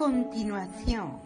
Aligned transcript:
continuación. 0.00 1.20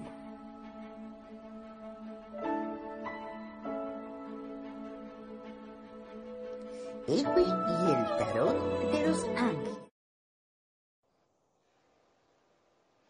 Ewi 7.06 7.44
y 7.44 7.92
el 7.92 8.18
tarot 8.18 8.90
de 8.90 9.06
los 9.06 9.24
ángeles. 9.36 9.78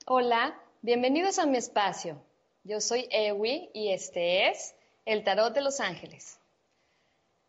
Hola, 0.04 0.60
bienvenidos 0.82 1.38
a 1.38 1.46
mi 1.46 1.56
espacio. 1.56 2.20
Yo 2.64 2.82
soy 2.82 3.08
Ewi 3.10 3.70
y 3.72 3.88
este 3.88 4.50
es 4.50 4.74
el 5.06 5.24
tarot 5.24 5.54
de 5.54 5.62
los 5.62 5.80
ángeles. 5.80 6.38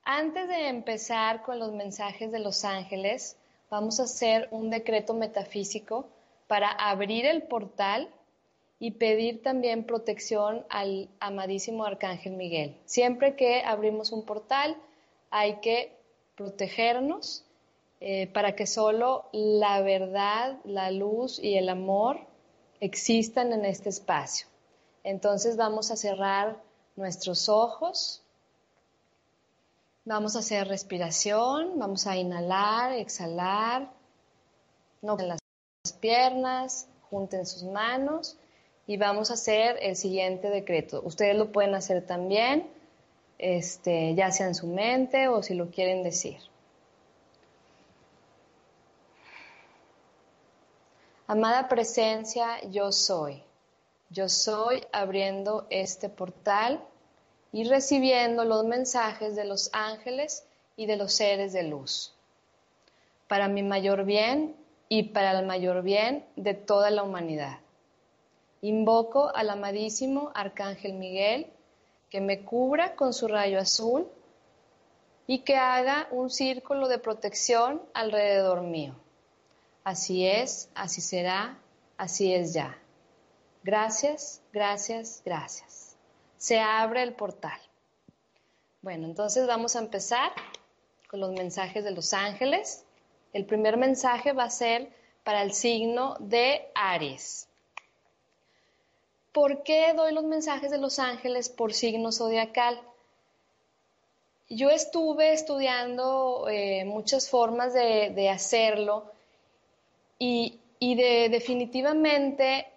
Antes 0.03 0.47
de 0.47 0.69
empezar 0.69 1.43
con 1.43 1.59
los 1.59 1.73
mensajes 1.73 2.31
de 2.31 2.39
los 2.39 2.63
ángeles, 2.63 3.35
vamos 3.69 3.99
a 3.99 4.03
hacer 4.03 4.47
un 4.51 4.69
decreto 4.69 5.13
metafísico 5.13 6.07
para 6.47 6.69
abrir 6.69 7.25
el 7.25 7.43
portal 7.43 8.09
y 8.79 8.91
pedir 8.91 9.41
también 9.41 9.85
protección 9.85 10.65
al 10.69 11.09
amadísimo 11.19 11.85
Arcángel 11.85 12.33
Miguel. 12.33 12.77
Siempre 12.85 13.35
que 13.35 13.63
abrimos 13.63 14.11
un 14.11 14.25
portal 14.25 14.75
hay 15.31 15.59
que 15.61 15.97
protegernos 16.35 17.45
eh, 18.01 18.27
para 18.27 18.55
que 18.55 18.67
solo 18.67 19.25
la 19.31 19.81
verdad, 19.81 20.57
la 20.65 20.91
luz 20.91 21.39
y 21.39 21.57
el 21.57 21.69
amor 21.69 22.19
existan 22.79 23.53
en 23.53 23.65
este 23.65 23.89
espacio. 23.89 24.47
Entonces 25.03 25.55
vamos 25.57 25.91
a 25.91 25.95
cerrar 25.95 26.57
nuestros 26.95 27.49
ojos 27.49 28.21
Vamos 30.07 30.35
a 30.35 30.39
hacer 30.39 30.67
respiración, 30.67 31.79
vamos 31.79 32.05
a 32.05 32.15
inhalar, 32.15 32.91
exhalar, 32.91 33.89
no 35.01 35.17
piernas, 35.93 36.87
junten 37.09 37.45
sus 37.45 37.63
manos 37.63 38.37
y 38.87 38.97
vamos 38.97 39.31
a 39.31 39.33
hacer 39.33 39.77
el 39.81 39.95
siguiente 39.95 40.49
decreto. 40.49 41.01
Ustedes 41.03 41.35
lo 41.35 41.51
pueden 41.51 41.75
hacer 41.75 42.05
también, 42.05 42.67
este, 43.37 44.15
ya 44.15 44.31
sea 44.31 44.47
en 44.47 44.55
su 44.55 44.67
mente 44.67 45.27
o 45.27 45.41
si 45.41 45.53
lo 45.55 45.71
quieren 45.71 46.03
decir. 46.03 46.37
Amada 51.27 51.67
presencia, 51.67 52.61
yo 52.69 52.91
soy. 52.91 53.41
Yo 54.11 54.29
soy 54.29 54.85
abriendo 54.91 55.65
este 55.71 56.07
portal 56.07 56.79
y 57.51 57.63
recibiendo 57.63 58.45
los 58.45 58.63
mensajes 58.63 59.35
de 59.35 59.45
los 59.45 59.69
ángeles 59.73 60.45
y 60.77 60.85
de 60.85 60.97
los 60.97 61.13
seres 61.13 61.53
de 61.53 61.63
luz, 61.63 62.13
para 63.27 63.47
mi 63.47 63.63
mayor 63.63 64.03
bien 64.03 64.55
y 64.89 65.03
para 65.03 65.39
el 65.39 65.45
mayor 65.45 65.81
bien 65.83 66.25
de 66.35 66.53
toda 66.53 66.89
la 66.91 67.03
humanidad. 67.03 67.59
Invoco 68.61 69.35
al 69.35 69.49
amadísimo 69.49 70.31
Arcángel 70.33 70.93
Miguel 70.93 71.47
que 72.09 72.21
me 72.21 72.41
cubra 72.43 72.95
con 72.95 73.13
su 73.13 73.27
rayo 73.27 73.59
azul 73.59 74.07
y 75.27 75.39
que 75.39 75.55
haga 75.55 76.07
un 76.11 76.29
círculo 76.29 76.87
de 76.87 76.99
protección 76.99 77.81
alrededor 77.93 78.61
mío. 78.61 78.95
Así 79.83 80.25
es, 80.25 80.69
así 80.75 81.01
será, 81.01 81.57
así 81.97 82.33
es 82.33 82.53
ya. 82.53 82.77
Gracias, 83.63 84.41
gracias, 84.51 85.21
gracias 85.25 85.85
se 86.45 86.59
abre 86.59 87.01
el 87.01 87.15
portal. 87.15 87.59
Bueno, 88.83 89.07
entonces 89.07 89.47
vamos 89.47 89.75
a 89.75 89.79
empezar 89.79 90.31
con 91.09 91.19
los 91.19 91.31
mensajes 91.31 91.83
de 91.83 91.89
los 91.89 92.13
ángeles. 92.13 92.84
El 93.35 93.43
primer 93.45 93.75
mensaje 93.75 94.31
va 94.31 94.45
a 94.45 94.49
ser 94.49 94.87
para 95.25 95.41
el 95.41 95.51
signo 95.51 96.15
de 96.21 96.69
Aries. 96.73 97.49
¿Por 99.33 99.63
qué 99.63 99.91
doy 99.93 100.13
los 100.13 100.23
mensajes 100.23 100.71
de 100.71 100.77
los 100.77 100.99
ángeles 100.99 101.49
por 101.49 101.73
signo 101.73 102.13
zodiacal? 102.13 102.79
Yo 104.47 104.69
estuve 104.69 105.33
estudiando 105.33 106.47
eh, 106.47 106.85
muchas 106.85 107.29
formas 107.29 107.73
de, 107.73 108.29
hacerlo 108.29 109.11
y, 110.17 110.61
y 110.79 110.95
de, 110.95 111.27
definitivamente 111.27 112.67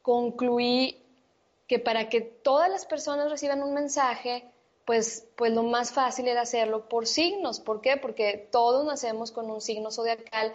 concluí 0.00 0.96
que 1.66 1.80
para 1.80 2.08
que 2.08 2.20
todas 2.20 2.70
las 2.70 2.86
personas 2.86 3.28
reciban 3.28 3.64
un 3.64 3.74
mensaje, 3.74 4.44
pues, 4.84 5.26
pues 5.36 5.52
lo 5.52 5.62
más 5.62 5.92
fácil 5.92 6.28
era 6.28 6.42
hacerlo 6.42 6.88
por 6.88 7.06
signos. 7.06 7.60
¿Por 7.60 7.80
qué? 7.80 7.96
Porque 7.96 8.48
todos 8.50 8.84
nacemos 8.84 9.30
con 9.30 9.50
un 9.50 9.60
signo 9.60 9.90
zodiacal 9.90 10.52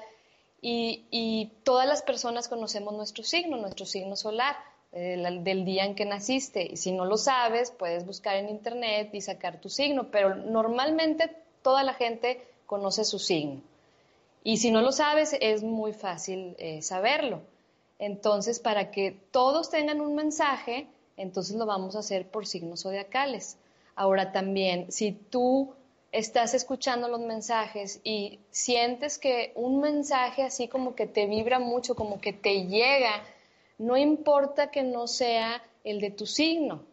y, 0.62 1.52
todas 1.64 1.88
las 1.88 2.02
personas 2.02 2.48
conocemos 2.48 2.94
nuestro 2.94 3.24
signo, 3.24 3.58
nuestro 3.58 3.86
signo 3.86 4.16
solar, 4.16 4.56
eh, 4.92 5.18
del 5.42 5.66
día 5.66 5.86
en 5.86 5.96
que 5.96 6.06
naciste. 6.06 6.64
Y 6.72 6.78
si 6.78 6.92
no 6.92 7.06
lo 7.06 7.18
sabes, 7.18 7.72
puedes 7.72 8.06
buscar 8.06 8.38
en 8.38 8.50
internet 8.50 9.10
y 9.14 9.22
sacar 9.22 9.62
tu 9.62 9.70
signo, 9.70 10.10
pero 10.12 10.36
normalmente 10.36 11.36
toda 11.62 11.84
la 11.84 11.94
gente 11.94 12.46
conoce 12.66 13.06
su 13.06 13.20
signo. 13.20 13.62
Y 14.44 14.58
si 14.58 14.72
no 14.72 14.82
lo 14.82 14.92
sabes, 14.92 15.36
es 15.42 15.64
muy 15.64 15.94
fácil 15.94 16.56
eh, 16.58 16.82
saberlo. 16.82 17.42
Entonces, 18.00 18.60
para 18.60 18.92
que 18.92 19.12
todos 19.32 19.70
tengan 19.70 20.00
un 20.02 20.16
mensaje, 20.16 20.88
entonces 21.18 21.56
lo 21.56 21.66
vamos 21.66 21.96
a 21.96 22.00
hacer 22.00 22.28
por 22.30 22.48
signos 22.48 22.84
zodiacales. 22.84 23.58
Ahora 23.98 24.32
también, 24.32 24.92
si 24.92 25.12
tú 25.12 25.74
estás 26.12 26.54
escuchando 26.54 27.08
los 27.08 27.20
mensajes 27.20 28.00
y 28.04 28.38
sientes 28.52 29.18
que 29.18 29.54
un 29.56 29.82
mensaje 29.82 30.44
así 30.44 30.68
como 30.68 30.94
que 30.94 31.08
te 31.08 31.26
vibra 31.26 31.58
mucho, 31.58 31.96
como 31.96 32.22
que 32.22 32.32
te 32.32 32.68
llega, 32.68 33.24
no 33.80 33.98
importa 33.98 34.70
que 34.70 34.84
no 34.84 35.08
sea 35.08 35.64
el 35.84 36.00
de 36.00 36.12
tu 36.12 36.28
signo. 36.28 36.84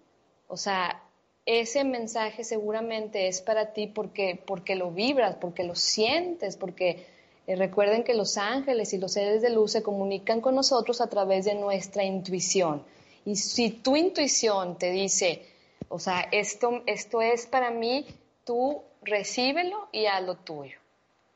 O 0.49 0.57
sea, 0.57 1.03
ese 1.45 1.85
mensaje 1.85 2.43
seguramente 2.43 3.29
es 3.29 3.43
para 3.43 3.75
ti 3.75 3.87
porque, 3.87 4.43
porque 4.47 4.75
lo 4.75 4.91
vibras, 4.91 5.37
porque 5.37 5.63
lo 5.63 5.75
sientes, 5.75 6.57
porque 6.57 7.05
eh, 7.47 7.55
recuerden 7.55 8.03
que 8.03 8.15
los 8.15 8.39
ángeles 8.39 8.95
y 8.95 8.99
los 8.99 9.13
seres 9.13 9.43
de 9.43 9.51
luz 9.51 9.73
se 9.73 9.83
comunican 9.83 10.41
con 10.41 10.55
nosotros 10.55 11.03
a 11.03 11.09
través 11.09 11.45
de 11.45 11.55
nuestra 11.55 12.03
intuición. 12.03 12.83
Y 13.27 13.37
si 13.37 13.69
tu 13.69 13.95
intuición 13.95 14.79
te 14.79 14.91
dice, 14.91 15.54
o 15.95 16.01
sea, 16.01 16.27
esto, 16.33 16.83
esto 16.87 17.23
es 17.23 17.47
para 17.47 17.71
mí, 17.71 18.05
tú 18.45 18.83
recíbelo 19.03 19.89
y 19.93 20.07
haz 20.07 20.25
lo 20.25 20.35
tuyo. 20.35 20.77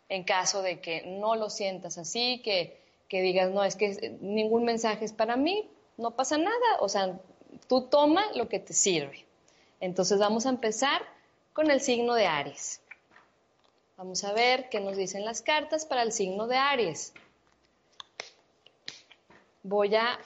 En 0.08 0.24
caso 0.24 0.62
de 0.62 0.80
que 0.80 1.02
no 1.02 1.36
lo 1.36 1.48
sientas 1.48 1.96
así, 1.96 2.42
que, 2.42 2.76
que 3.08 3.22
digas, 3.22 3.52
no, 3.52 3.62
es 3.62 3.76
que 3.76 4.18
ningún 4.20 4.64
mensaje 4.64 5.04
es 5.04 5.12
para 5.12 5.36
mí, 5.36 5.70
no 5.96 6.10
pasa 6.10 6.38
nada. 6.38 6.80
O 6.80 6.88
sea, 6.88 7.20
tú 7.68 7.82
toma 7.82 8.32
lo 8.34 8.48
que 8.48 8.58
te 8.58 8.72
sirve. 8.72 9.24
Entonces 9.78 10.18
vamos 10.18 10.44
a 10.44 10.48
empezar 10.48 11.02
con 11.52 11.70
el 11.70 11.80
signo 11.80 12.14
de 12.14 12.26
Aries. 12.26 12.80
Vamos 13.96 14.24
a 14.24 14.32
ver 14.32 14.68
qué 14.70 14.80
nos 14.80 14.96
dicen 14.96 15.24
las 15.24 15.40
cartas 15.40 15.86
para 15.86 16.02
el 16.02 16.10
signo 16.10 16.48
de 16.48 16.56
Aries. 16.56 17.14
Voy 19.62 19.94
a 19.94 20.18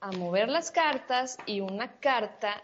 a 0.00 0.12
mover 0.12 0.48
las 0.48 0.70
cartas 0.70 1.36
y 1.44 1.60
una 1.60 1.92
carta 2.00 2.62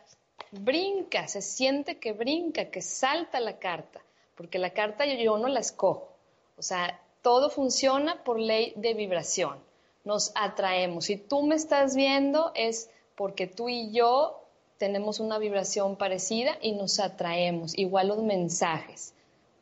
brinca, 0.52 1.28
se 1.28 1.42
siente 1.42 1.98
que 1.98 2.12
brinca, 2.12 2.70
que 2.70 2.82
salta 2.82 3.40
la 3.40 3.58
carta, 3.58 4.00
porque 4.34 4.58
la 4.58 4.70
carta 4.70 5.04
yo, 5.06 5.38
no 5.38 5.48
la 5.48 5.60
escojo. 5.60 6.12
O 6.56 6.62
sea, 6.62 7.00
todo 7.22 7.50
funciona 7.50 8.22
por 8.24 8.38
ley 8.38 8.72
de 8.76 8.94
vibración. 8.94 9.58
Nos 10.04 10.32
atraemos. 10.34 11.06
Si 11.06 11.16
tú 11.16 11.42
me 11.42 11.56
estás 11.56 11.96
viendo 11.96 12.52
es 12.54 12.90
porque 13.16 13.46
tú 13.46 13.68
y 13.68 13.90
yo 13.92 14.42
tenemos 14.78 15.20
una 15.20 15.38
vibración 15.38 15.96
parecida 15.96 16.58
y 16.60 16.72
nos 16.72 17.00
atraemos. 17.00 17.76
Igual 17.76 18.08
los 18.08 18.22
mensajes. 18.22 19.14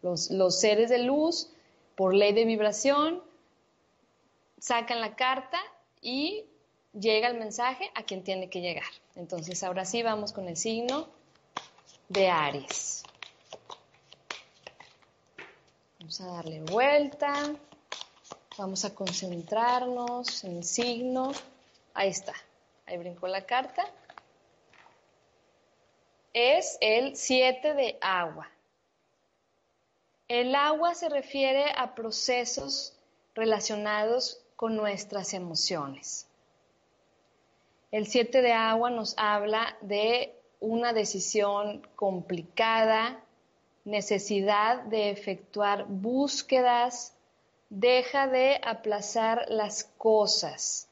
Los, 0.02 0.30
los 0.30 0.60
seres 0.60 0.90
de 0.90 0.98
luz, 0.98 1.50
por 1.94 2.14
ley 2.14 2.32
de 2.32 2.44
vibración, 2.44 3.22
sacan 4.58 5.00
la 5.00 5.16
carta 5.16 5.58
y 6.02 6.44
llega 6.98 7.28
el 7.28 7.38
mensaje 7.38 7.90
a 7.94 8.04
quien 8.04 8.22
tiene 8.22 8.48
que 8.48 8.60
llegar. 8.60 8.84
Entonces, 9.16 9.62
ahora 9.62 9.84
sí 9.84 10.02
vamos 10.02 10.32
con 10.32 10.48
el 10.48 10.56
signo 10.56 11.08
de 12.08 12.28
Aries. 12.28 13.02
Vamos 15.98 16.20
a 16.20 16.26
darle 16.26 16.60
vuelta. 16.60 17.54
Vamos 18.56 18.84
a 18.84 18.94
concentrarnos 18.94 20.44
en 20.44 20.58
el 20.58 20.64
signo. 20.64 21.32
Ahí 21.92 22.10
está. 22.10 22.34
Ahí 22.86 22.98
brincó 22.98 23.26
la 23.26 23.44
carta. 23.44 23.84
Es 26.32 26.78
el 26.80 27.16
7 27.16 27.74
de 27.74 27.98
agua. 28.00 28.48
El 30.28 30.54
agua 30.54 30.94
se 30.94 31.08
refiere 31.08 31.72
a 31.76 31.94
procesos 31.94 32.94
relacionados 33.34 34.40
con 34.56 34.76
nuestras 34.76 35.34
emociones. 35.34 36.26
El 37.94 38.08
siete 38.08 38.42
de 38.42 38.52
agua 38.52 38.90
nos 38.90 39.14
habla 39.18 39.76
de 39.80 40.34
una 40.58 40.92
decisión 40.92 41.86
complicada, 41.94 43.22
necesidad 43.84 44.82
de 44.82 45.10
efectuar 45.10 45.86
búsquedas, 45.86 47.16
deja 47.70 48.26
de 48.26 48.60
aplazar 48.64 49.44
las 49.48 49.84
cosas. 49.96 50.88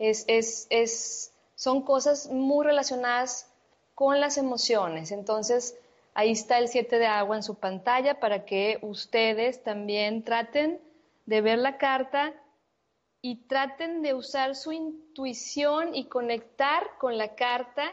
es, 0.00 1.32
son 1.54 1.82
cosas 1.82 2.28
muy 2.28 2.66
relacionadas 2.66 3.48
con 3.94 4.18
las 4.18 4.36
emociones. 4.36 5.12
Entonces, 5.12 5.76
ahí 6.12 6.32
está 6.32 6.58
el 6.58 6.66
7 6.66 6.98
de 6.98 7.06
agua 7.06 7.36
en 7.36 7.44
su 7.44 7.54
pantalla 7.54 8.18
para 8.18 8.44
que 8.44 8.80
ustedes 8.82 9.62
también 9.62 10.24
traten 10.24 10.80
de 11.24 11.40
ver 11.40 11.60
la 11.60 11.78
carta 11.78 12.34
y 13.22 13.36
traten 13.46 14.02
de 14.02 14.14
usar 14.14 14.54
su 14.54 14.72
intuición 14.72 15.94
y 15.94 16.06
conectar 16.06 16.96
con 16.98 17.18
la 17.18 17.34
carta 17.34 17.92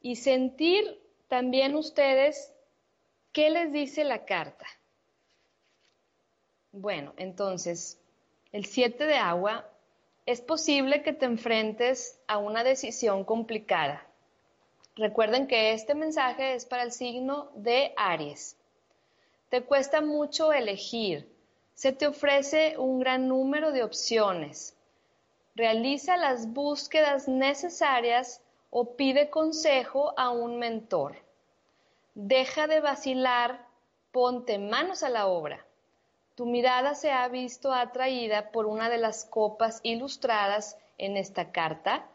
y 0.00 0.16
sentir 0.16 1.00
también 1.28 1.74
ustedes 1.74 2.52
qué 3.32 3.50
les 3.50 3.72
dice 3.72 4.04
la 4.04 4.24
carta. 4.24 4.66
Bueno, 6.72 7.14
entonces, 7.16 8.00
el 8.52 8.66
7 8.66 9.06
de 9.06 9.16
agua, 9.16 9.68
es 10.26 10.40
posible 10.42 11.02
que 11.02 11.14
te 11.14 11.24
enfrentes 11.24 12.20
a 12.26 12.36
una 12.38 12.62
decisión 12.62 13.24
complicada. 13.24 14.06
Recuerden 14.94 15.46
que 15.46 15.72
este 15.72 15.94
mensaje 15.94 16.54
es 16.54 16.66
para 16.66 16.82
el 16.82 16.92
signo 16.92 17.50
de 17.54 17.94
Aries. 17.96 18.56
Te 19.48 19.62
cuesta 19.62 20.00
mucho 20.00 20.52
elegir. 20.52 21.26
Se 21.78 21.92
te 21.92 22.08
ofrece 22.08 22.76
un 22.76 22.98
gran 22.98 23.28
número 23.28 23.70
de 23.70 23.84
opciones. 23.84 24.76
Realiza 25.54 26.16
las 26.16 26.52
búsquedas 26.52 27.28
necesarias 27.28 28.42
o 28.70 28.96
pide 28.96 29.30
consejo 29.30 30.12
a 30.16 30.30
un 30.30 30.58
mentor. 30.58 31.14
Deja 32.16 32.66
de 32.66 32.80
vacilar, 32.80 33.64
ponte 34.10 34.58
manos 34.58 35.04
a 35.04 35.08
la 35.08 35.28
obra. 35.28 35.64
Tu 36.34 36.46
mirada 36.46 36.96
se 36.96 37.12
ha 37.12 37.28
visto 37.28 37.72
atraída 37.72 38.50
por 38.50 38.66
una 38.66 38.90
de 38.90 38.98
las 38.98 39.24
copas 39.24 39.78
ilustradas 39.84 40.76
en 40.98 41.16
esta 41.16 41.52
carta. 41.52 42.08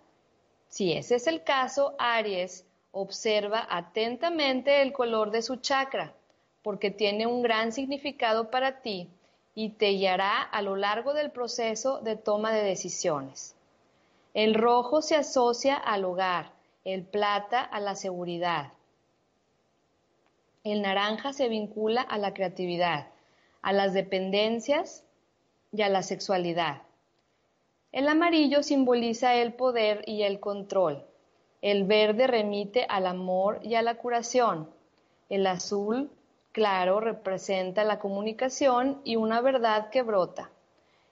Si 0.67 0.91
ese 0.91 1.15
es 1.15 1.25
el 1.25 1.41
caso, 1.41 1.95
Aries, 1.99 2.65
observa 2.91 3.65
atentamente 3.69 4.81
el 4.81 4.91
color 4.91 5.31
de 5.31 5.41
su 5.41 5.55
chakra, 5.55 6.13
porque 6.63 6.91
tiene 6.91 7.27
un 7.27 7.41
gran 7.41 7.71
significado 7.71 8.51
para 8.51 8.81
ti 8.81 9.09
y 9.55 9.69
te 9.69 9.89
guiará 9.89 10.41
a 10.41 10.61
lo 10.61 10.75
largo 10.75 11.13
del 11.13 11.31
proceso 11.31 11.99
de 11.99 12.15
toma 12.15 12.51
de 12.51 12.63
decisiones. 12.63 13.55
El 14.33 14.55
rojo 14.55 15.01
se 15.01 15.15
asocia 15.15 15.75
al 15.75 16.05
hogar, 16.05 16.51
el 16.85 17.03
plata 17.03 17.61
a 17.61 17.79
la 17.79 17.95
seguridad. 17.95 18.73
El 20.63 20.81
naranja 20.81 21.33
se 21.33 21.49
vincula 21.49 22.01
a 22.01 22.17
la 22.17 22.33
creatividad, 22.33 23.07
a 23.61 23.73
las 23.73 23.93
dependencias 23.93 25.03
y 25.71 25.81
a 25.81 25.89
la 25.89 26.01
sexualidad. 26.01 26.81
El 27.91 28.07
amarillo 28.07 28.63
simboliza 28.63 29.35
el 29.35 29.53
poder 29.53 30.03
y 30.07 30.23
el 30.23 30.39
control. 30.39 31.05
El 31.61 31.83
verde 31.83 32.25
remite 32.27 32.85
al 32.89 33.05
amor 33.05 33.59
y 33.61 33.75
a 33.75 33.83
la 33.83 33.95
curación. 33.95 34.69
El 35.29 35.45
azul 35.45 36.09
claro 36.53 37.01
representa 37.01 37.83
la 37.83 37.99
comunicación 37.99 39.01
y 39.03 39.17
una 39.17 39.41
verdad 39.41 39.89
que 39.89 40.03
brota. 40.03 40.49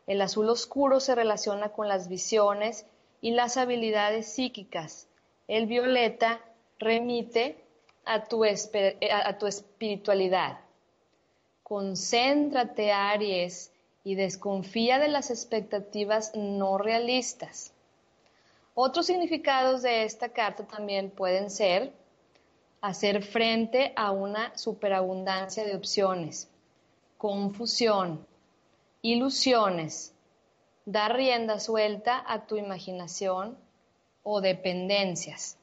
El 0.07 0.21
azul 0.21 0.47
oscuro 0.47 1.01
se 1.01 1.15
relaciona 1.15 1.69
con 1.69 1.89
las 1.89 2.07
visiones 2.07 2.85
y 3.19 3.31
las 3.31 3.57
habilidades 3.57 4.31
psíquicas. 4.31 5.07
El 5.47 5.65
violeta 5.65 6.39
remite 6.79 7.57
a 8.05 8.23
tu, 8.23 8.45
tu 9.39 9.47
espiritualidad. 9.47 10.59
Concéntrate, 11.63 12.91
Aries, 12.91 13.71
y 14.03 14.15
desconfía 14.15 14.99
de 14.99 15.07
las 15.07 15.29
expectativas 15.29 16.35
no 16.35 16.77
realistas. 16.77 17.71
Otros 18.73 19.05
significados 19.05 19.81
de 19.81 20.03
esta 20.03 20.29
carta 20.29 20.63
también 20.63 21.11
pueden 21.11 21.49
ser 21.49 21.94
hacer 22.81 23.24
frente 23.24 23.94
a 23.95 24.12
una 24.12 24.57
superabundancia 24.57 25.63
de 25.63 25.75
opciones, 25.75 26.50
confusión, 27.18 28.25
ilusiones, 29.04 30.13
dar 30.86 31.16
rienda 31.16 31.60
suelta 31.60 32.24
a 32.28 32.48
tu 32.48 32.57
imaginación 32.57 33.57
o 34.24 34.42
dependencias. 34.42 35.57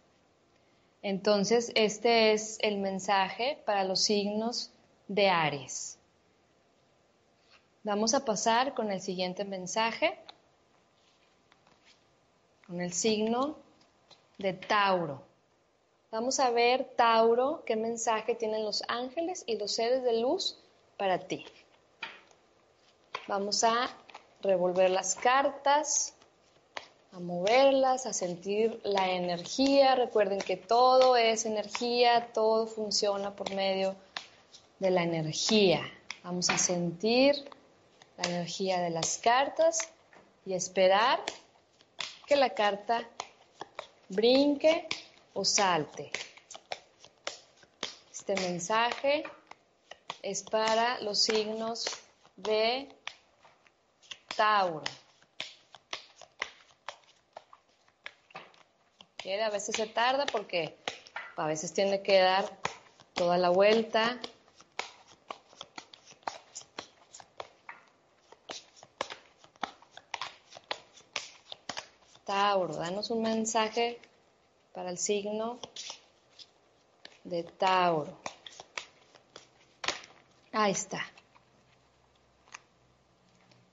Entonces, 1.03 1.73
este 1.75 2.33
es 2.33 2.59
el 2.61 2.79
mensaje 2.79 3.61
para 3.67 3.85
los 3.85 4.01
signos 4.01 4.73
de 5.09 5.29
Aries. 5.29 5.99
Vamos 7.83 8.15
a 8.15 8.25
pasar 8.25 8.75
con 8.75 8.91
el 8.91 9.01
siguiente 9.01 9.45
mensaje, 9.45 10.19
con 12.67 12.81
el 12.81 12.93
signo 12.93 13.57
de 14.39 14.53
Tauro. 14.53 15.28
Vamos 16.11 16.41
a 16.41 16.51
ver, 16.51 16.85
Tauro, 16.97 17.63
qué 17.67 17.77
mensaje 17.77 18.35
tienen 18.35 18.65
los 18.65 18.83
ángeles 18.89 19.45
y 19.47 19.59
los 19.59 19.73
seres 19.73 20.03
de 20.03 20.21
luz 20.21 20.57
para 20.97 21.19
ti. 21.19 21.45
Vamos 23.27 23.63
a 23.63 23.91
revolver 24.41 24.89
las 24.89 25.15
cartas, 25.15 26.15
a 27.13 27.21
moverlas, 27.21 28.07
a 28.07 28.15
sentir 28.15 28.81
la 28.85 29.11
energía. 29.11 29.97
Recuerden 29.97 30.39
que 30.39 30.57
todo 30.57 31.15
es 31.15 31.45
energía, 31.45 32.31
todo 32.33 32.67
funciona 32.67 33.37
por 33.37 33.55
medio 33.55 33.95
de 34.79 34.91
la 34.91 35.03
energía. 35.03 35.83
Vamos 36.25 36.49
a 36.49 36.57
sentir 36.57 37.35
la 38.17 38.31
energía 38.31 38.81
de 38.81 38.89
las 38.89 39.19
cartas 39.19 39.91
y 40.47 40.55
esperar 40.55 41.21
que 42.25 42.37
la 42.37 42.49
carta 42.55 43.07
brinque 44.09 44.89
o 45.39 45.45
salte. 45.45 46.11
Este 48.11 48.35
mensaje 48.35 49.23
es 50.21 50.43
para 50.43 51.01
los 51.01 51.21
signos 51.23 51.87
de 52.35 52.89
Tauro. 54.35 54.83
A 59.47 59.51
veces 59.51 59.77
se 59.77 59.87
tarda 59.87 60.27
porque 60.27 60.77
a 61.37 61.47
veces 61.47 61.73
tiene 61.73 62.03
que 62.03 62.19
dar 62.19 62.59
toda 63.15 63.39
la 63.39 63.51
vuelta. 63.51 64.19
Tauro, 72.25 72.75
danos 72.75 73.11
un 73.11 73.23
mensaje 73.23 74.01
para 74.79 74.91
el 74.91 74.99
signo 74.99 75.59
de 77.25 77.43
Tauro. 77.43 78.17
Ahí 80.53 80.71
está 80.71 81.03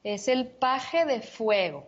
es 0.03 0.27
el 0.27 0.47
paje 0.47 1.05
de 1.05 1.21
fuego. 1.21 1.85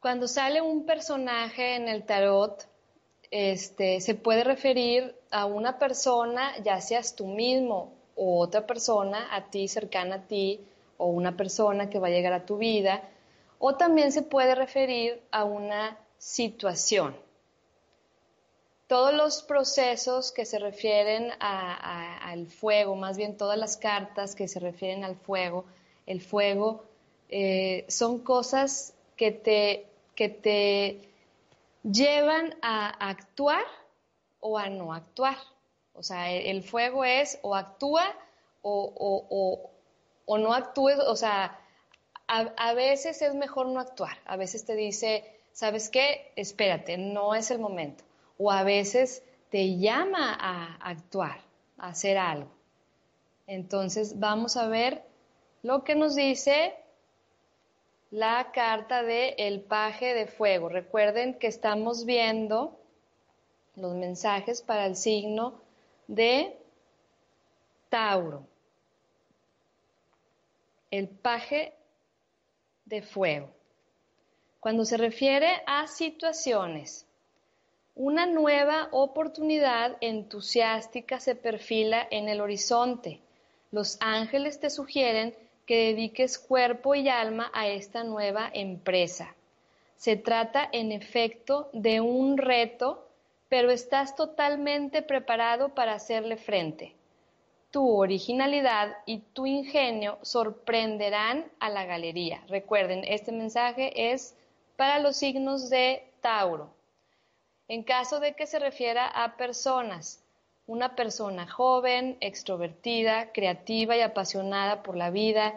Cuando 0.00 0.26
sale 0.26 0.60
un 0.60 0.84
personaje 0.84 1.76
en 1.76 1.86
el 1.86 2.04
tarot, 2.04 2.68
este, 3.30 4.00
se 4.00 4.16
puede 4.16 4.42
referir 4.42 5.14
a 5.30 5.46
una 5.46 5.78
persona, 5.78 6.52
ya 6.64 6.80
seas 6.80 7.14
tú 7.14 7.28
mismo 7.28 7.92
o 8.16 8.40
otra 8.40 8.66
persona 8.66 9.28
a 9.30 9.50
ti, 9.50 9.68
cercana 9.68 10.16
a 10.16 10.26
ti, 10.26 10.60
o 10.98 11.06
una 11.06 11.36
persona 11.36 11.88
que 11.88 12.00
va 12.00 12.08
a 12.08 12.10
llegar 12.10 12.32
a 12.32 12.44
tu 12.44 12.58
vida, 12.58 13.08
o 13.60 13.76
también 13.76 14.10
se 14.10 14.22
puede 14.22 14.56
referir 14.56 15.22
a 15.30 15.44
una 15.44 15.96
situación. 16.22 17.16
Todos 18.86 19.12
los 19.12 19.42
procesos 19.42 20.30
que 20.30 20.44
se 20.44 20.60
refieren 20.60 21.32
al 21.40 22.46
fuego, 22.46 22.94
más 22.94 23.16
bien 23.16 23.36
todas 23.36 23.58
las 23.58 23.76
cartas 23.76 24.36
que 24.36 24.46
se 24.46 24.60
refieren 24.60 25.02
al 25.02 25.16
fuego, 25.16 25.64
el 26.06 26.20
fuego, 26.20 26.84
eh, 27.28 27.84
son 27.88 28.20
cosas 28.20 28.94
que 29.16 29.32
te, 29.32 29.88
que 30.14 30.28
te 30.28 31.08
llevan 31.82 32.54
a 32.62 33.08
actuar 33.08 33.64
o 34.38 34.58
a 34.58 34.68
no 34.68 34.94
actuar. 34.94 35.38
O 35.92 36.04
sea, 36.04 36.30
el, 36.30 36.62
fuego 36.62 37.04
es 37.04 37.40
o 37.42 37.56
actúa 37.56 38.14
o, 38.62 39.70
no 40.28 40.54
actúes. 40.54 41.00
O 41.00 41.16
sea, 41.16 41.58
a, 42.28 42.74
veces 42.74 43.22
es 43.22 43.34
mejor 43.34 43.66
no 43.66 43.80
actuar. 43.80 44.18
A 44.24 44.36
veces 44.36 44.64
te 44.64 44.76
dice, 44.76 45.41
¿sabes 45.52 45.88
qué? 45.88 46.32
Espérate, 46.36 46.98
no 46.98 47.34
es 47.34 47.50
el 47.50 47.58
momento. 47.58 48.04
O 48.38 48.50
a 48.50 48.62
veces 48.62 49.22
te 49.50 49.78
llama 49.78 50.36
a 50.38 50.76
actuar, 50.76 51.40
a 51.78 51.88
hacer 51.88 52.18
algo. 52.18 52.50
Entonces, 53.46 54.18
vamos 54.18 54.56
a 54.56 54.68
ver 54.68 55.02
lo 55.62 55.84
que 55.84 55.94
nos 55.94 56.14
dice 56.14 56.74
la 58.10 58.50
carta 58.52 59.02
de 59.02 59.34
el 59.38 59.60
paje 59.62 60.14
de 60.14 60.26
fuego. 60.26 60.68
Recuerden 60.68 61.38
que 61.38 61.46
estamos 61.46 62.04
viendo 62.04 62.78
los 63.74 63.94
mensajes 63.94 64.60
para 64.62 64.86
el 64.86 64.96
signo 64.96 65.60
de 66.08 66.58
Tauro. 67.88 68.46
El 70.90 71.08
paje 71.08 71.72
de 72.84 73.00
fuego. 73.00 73.48
Cuando 74.62 74.84
se 74.84 74.96
refiere 74.96 75.60
a 75.66 75.88
situaciones, 75.88 77.04
una 77.96 78.26
nueva 78.26 78.90
oportunidad 78.92 79.96
entusiástica 80.00 81.18
se 81.18 81.34
perfila 81.34 82.06
en 82.12 82.28
el 82.28 82.40
horizonte. 82.40 83.18
Los 83.72 83.96
ángeles 83.98 84.60
te 84.60 84.70
sugieren 84.70 85.34
que 85.66 85.86
dediques 85.86 86.38
cuerpo 86.38 86.94
y 86.94 87.08
alma 87.08 87.50
a 87.52 87.66
esta 87.66 88.04
nueva 88.04 88.52
empresa. 88.54 89.34
Se 89.96 90.14
trata, 90.14 90.68
en 90.70 90.92
efecto, 90.92 91.68
de 91.72 92.00
un 92.00 92.38
reto, 92.38 93.04
pero 93.48 93.72
estás 93.72 94.14
totalmente 94.14 95.02
preparado 95.02 95.70
para 95.70 95.94
hacerle 95.94 96.36
frente. 96.36 96.94
Tu 97.72 97.84
originalidad 97.84 98.96
y 99.06 99.22
tu 99.32 99.44
ingenio 99.44 100.18
sorprenderán 100.22 101.50
a 101.58 101.68
la 101.68 101.84
galería. 101.84 102.44
Recuerden, 102.46 103.02
este 103.08 103.32
mensaje 103.32 104.12
es 104.12 104.36
para 104.82 104.98
los 104.98 105.14
signos 105.14 105.70
de 105.70 106.02
Tauro. 106.20 106.68
En 107.68 107.84
caso 107.84 108.18
de 108.18 108.34
que 108.34 108.48
se 108.48 108.58
refiera 108.58 109.06
a 109.06 109.36
personas, 109.36 110.24
una 110.66 110.96
persona 110.96 111.48
joven, 111.48 112.16
extrovertida, 112.18 113.30
creativa 113.30 113.96
y 113.96 114.00
apasionada 114.00 114.82
por 114.82 114.96
la 114.96 115.10
vida, 115.10 115.54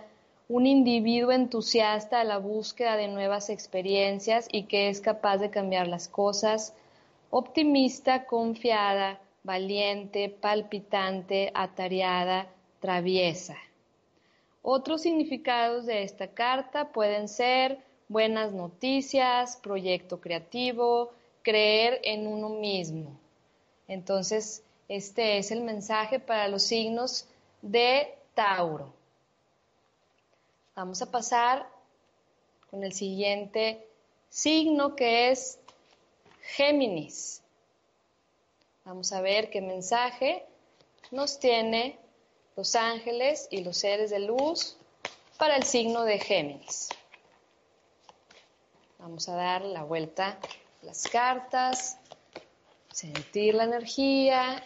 un 0.48 0.68
individuo 0.68 1.32
entusiasta 1.32 2.20
a 2.20 2.24
la 2.24 2.38
búsqueda 2.38 2.98
de 2.98 3.08
nuevas 3.08 3.50
experiencias 3.50 4.48
y 4.52 4.66
que 4.66 4.90
es 4.90 5.02
capaz 5.02 5.38
de 5.40 5.50
cambiar 5.50 5.88
las 5.88 6.08
cosas, 6.08 6.76
optimista, 7.32 8.28
confiada, 8.28 9.20
valiente, 9.42 10.30
palpitante, 10.30 11.52
atareada, 11.56 12.46
traviesa. 12.80 13.58
Otros 14.62 15.02
significados 15.02 15.88
de 15.88 16.04
esta 16.04 16.28
carta 16.28 16.90
pueden 16.90 17.28
ser 17.28 17.80
buenas 18.08 18.52
noticias, 18.52 19.58
proyecto 19.58 20.20
creativo, 20.20 21.12
creer 21.42 22.02
en 22.04 22.28
uno 22.28 22.50
mismo. 22.50 23.18
Entonces, 23.88 24.64
este 24.88 25.38
es 25.38 25.52
el 25.52 25.62
mensaje 25.62 26.20
para 26.20 26.48
los 26.48 26.64
signos 26.64 27.28
de 27.62 28.16
Tauro. 28.34 28.94
Vamos 30.76 31.02
a 31.02 31.10
pasar 31.10 31.68
con 32.70 32.84
el 32.84 32.94
siguiente 32.94 33.88
signo 34.30 34.96
que 34.96 35.32
es 35.32 35.60
Géminis. 36.42 37.42
Vamos 38.84 39.12
a 39.14 39.22
ver 39.22 39.50
qué 39.50 39.62
mensaje 39.62 40.46
nos 41.12 41.40
tiene 41.40 41.98
los 42.56 42.76
ángeles 42.76 43.48
y 43.50 43.64
los 43.64 43.78
seres 43.78 44.12
de 44.12 44.20
luz 44.20 44.78
para 45.38 45.56
el 45.56 45.64
signo 45.64 46.04
de 46.04 46.20
Géminis. 46.20 46.90
Vamos 49.06 49.30
a 49.30 49.36
dar 49.36 49.62
la 49.62 49.84
vuelta 49.84 50.30
a 50.82 50.86
las 50.88 51.04
cartas, 51.04 52.00
sentir 52.92 53.54
la 53.54 53.66
energía 53.66 54.64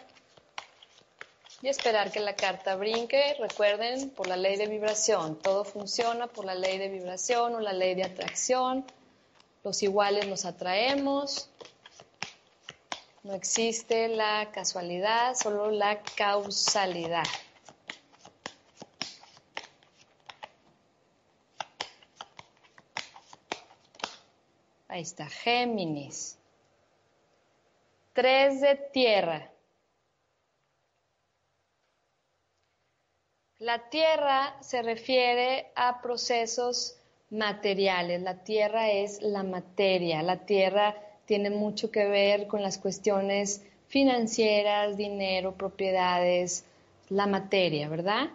y 1.60 1.68
esperar 1.68 2.10
que 2.10 2.20
la 2.20 2.34
carta 2.36 2.74
brinque. 2.76 3.36
Recuerden, 3.38 4.08
por 4.08 4.28
la 4.28 4.38
ley 4.38 4.56
de 4.56 4.66
vibración, 4.66 5.36
todo 5.36 5.66
funciona 5.66 6.26
por 6.26 6.46
la 6.46 6.54
ley 6.54 6.78
de 6.78 6.88
vibración 6.88 7.54
o 7.54 7.60
la 7.60 7.74
ley 7.74 7.94
de 7.94 8.04
atracción. 8.04 8.86
Los 9.62 9.82
iguales 9.82 10.26
nos 10.26 10.46
atraemos. 10.46 11.50
No 13.22 13.34
existe 13.34 14.08
la 14.08 14.48
casualidad, 14.52 15.34
solo 15.34 15.70
la 15.70 16.00
causalidad. 16.16 17.26
Ahí 25.00 25.04
está, 25.04 25.30
Géminis. 25.30 26.38
Tres 28.12 28.60
de 28.60 28.74
tierra. 28.92 29.50
La 33.60 33.88
tierra 33.88 34.58
se 34.60 34.82
refiere 34.82 35.72
a 35.74 36.02
procesos 36.02 36.98
materiales. 37.30 38.20
La 38.20 38.44
tierra 38.44 38.90
es 38.90 39.22
la 39.22 39.42
materia. 39.42 40.22
La 40.22 40.44
tierra 40.44 40.94
tiene 41.24 41.48
mucho 41.48 41.90
que 41.90 42.06
ver 42.06 42.46
con 42.46 42.62
las 42.62 42.76
cuestiones 42.76 43.64
financieras, 43.88 44.98
dinero, 44.98 45.54
propiedades, 45.54 46.66
la 47.08 47.26
materia, 47.26 47.88
¿verdad? 47.88 48.28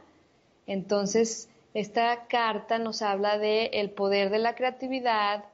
Entonces, 0.65 1.47
esta 1.75 2.25
carta 2.25 2.79
nos 2.79 3.03
habla 3.03 3.37
de 3.37 3.67
el 3.67 3.91
poder 3.91 4.31
de 4.31 4.39
la 4.39 4.55
creatividad, 4.55 5.45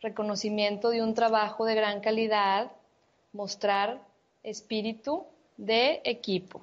reconocimiento 0.00 0.90
de 0.90 1.02
un 1.02 1.14
trabajo 1.14 1.64
de 1.64 1.74
gran 1.74 2.00
calidad, 2.00 2.70
mostrar 3.32 4.00
espíritu 4.42 5.26
de 5.56 6.00
equipo. 6.04 6.60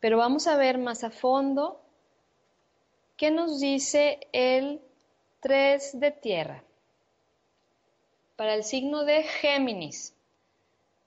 Pero 0.00 0.18
vamos 0.18 0.46
a 0.46 0.56
ver 0.56 0.78
más 0.78 1.04
a 1.04 1.10
fondo 1.10 1.80
qué 3.16 3.30
nos 3.30 3.60
dice 3.60 4.20
el 4.32 4.80
3 5.40 6.00
de 6.00 6.10
tierra. 6.12 6.62
Para 8.36 8.54
el 8.54 8.62
signo 8.62 9.04
de 9.04 9.24
Géminis, 9.24 10.14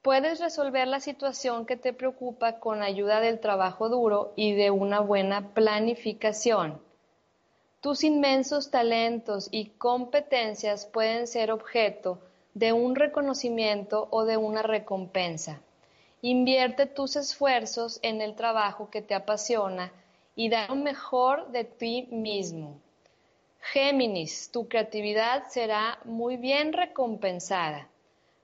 puedes 0.02 0.40
resolver 0.40 0.86
la 0.88 1.00
situación 1.00 1.64
que 1.64 1.76
te 1.76 1.92
preocupa 1.92 2.58
con 2.58 2.82
ayuda 2.82 3.20
del 3.20 3.40
trabajo 3.40 3.88
duro 3.88 4.32
y 4.36 4.52
de 4.52 4.70
una 4.70 5.00
buena 5.00 5.54
planificación. 5.54 6.80
Tus 7.82 8.04
inmensos 8.04 8.70
talentos 8.70 9.48
y 9.50 9.70
competencias 9.70 10.86
pueden 10.86 11.26
ser 11.26 11.50
objeto 11.50 12.20
de 12.54 12.72
un 12.72 12.94
reconocimiento 12.94 14.06
o 14.12 14.24
de 14.24 14.36
una 14.36 14.62
recompensa. 14.62 15.60
Invierte 16.20 16.86
tus 16.86 17.16
esfuerzos 17.16 17.98
en 18.02 18.20
el 18.20 18.36
trabajo 18.36 18.88
que 18.88 19.02
te 19.02 19.14
apasiona 19.14 19.92
y 20.36 20.48
da 20.48 20.68
lo 20.68 20.76
mejor 20.76 21.50
de 21.50 21.64
ti 21.64 22.06
mismo. 22.12 22.78
Géminis, 23.72 24.52
tu 24.52 24.68
creatividad 24.68 25.48
será 25.48 25.98
muy 26.04 26.36
bien 26.36 26.72
recompensada. 26.72 27.88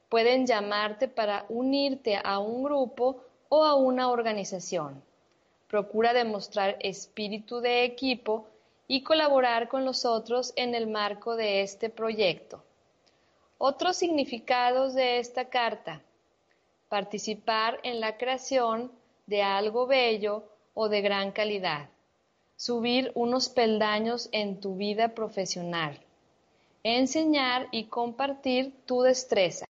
Pueden 0.09 0.49
llamarte 0.49 1.07
para 1.07 1.47
unirte 1.49 2.19
a 2.25 2.41
un 2.41 2.65
grupo 2.65 3.23
o 3.49 3.63
a 3.63 3.77
una 3.77 4.11
organización. 4.11 5.01
Procura 5.69 6.13
demostrar 6.13 6.77
espíritu 6.81 7.61
de 7.61 7.85
equipo 7.85 8.49
y 8.89 9.03
colaborar 9.03 9.69
con 9.69 9.85
los 9.85 10.07
otros 10.07 10.55
en 10.57 10.75
el 10.75 10.87
marco 10.87 11.37
de 11.37 11.61
este 11.61 11.91
proyecto. 11.91 12.65
Otros 13.59 13.97
significados 13.97 14.95
de 14.95 15.19
esta 15.19 15.51
carta. 15.51 16.01
Participar 16.89 17.79
en 17.83 18.01
la 18.01 18.17
creación 18.17 18.91
de 19.27 19.43
algo 19.43 19.87
bello 19.87 20.43
o 20.73 20.89
de 20.89 21.03
gran 21.03 21.33
calidad. 21.33 21.91
Subir 22.57 23.13
unos 23.15 23.51
peldaños 23.51 24.31
en 24.33 24.59
tu 24.59 24.77
vida 24.77 25.15
profesional. 25.15 26.01
Enseñar 26.83 27.69
y 27.71 27.85
compartir 27.85 28.73
tu 28.87 29.03
destreza. 29.03 29.67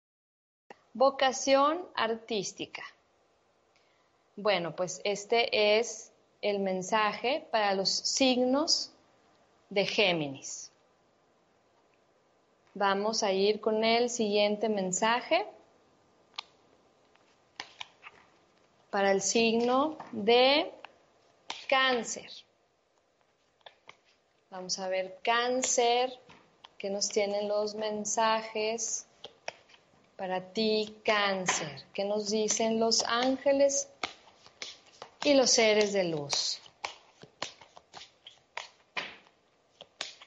Vocación 0.93 1.85
artística. 1.93 2.83
Bueno, 4.37 4.75
pues 4.77 5.01
este 5.03 5.77
es 5.77 6.13
el 6.41 6.59
mensaje 6.59 7.45
para 7.51 7.73
los 7.73 7.89
signos 7.89 8.93
de 9.69 9.85
Géminis. 9.85 10.71
Vamos 12.73 13.23
a 13.23 13.31
ir 13.31 13.59
con 13.59 13.83
el 13.83 14.09
siguiente 14.09 14.69
mensaje 14.69 15.45
para 18.89 19.11
el 19.11 19.21
signo 19.21 19.97
de 20.11 20.71
cáncer. 21.67 22.29
Vamos 24.49 24.79
a 24.79 24.87
ver 24.87 25.19
cáncer, 25.23 26.19
que 26.77 26.89
nos 26.89 27.09
tienen 27.09 27.47
los 27.47 27.75
mensajes 27.75 29.05
para 30.15 30.41
ti 30.53 30.95
cáncer, 31.03 31.85
que 31.93 32.05
nos 32.05 32.29
dicen 32.29 32.79
los 32.79 33.03
ángeles 33.03 33.89
y 35.23 35.33
los 35.33 35.51
seres 35.51 35.93
de 35.93 36.05
luz. 36.05 36.59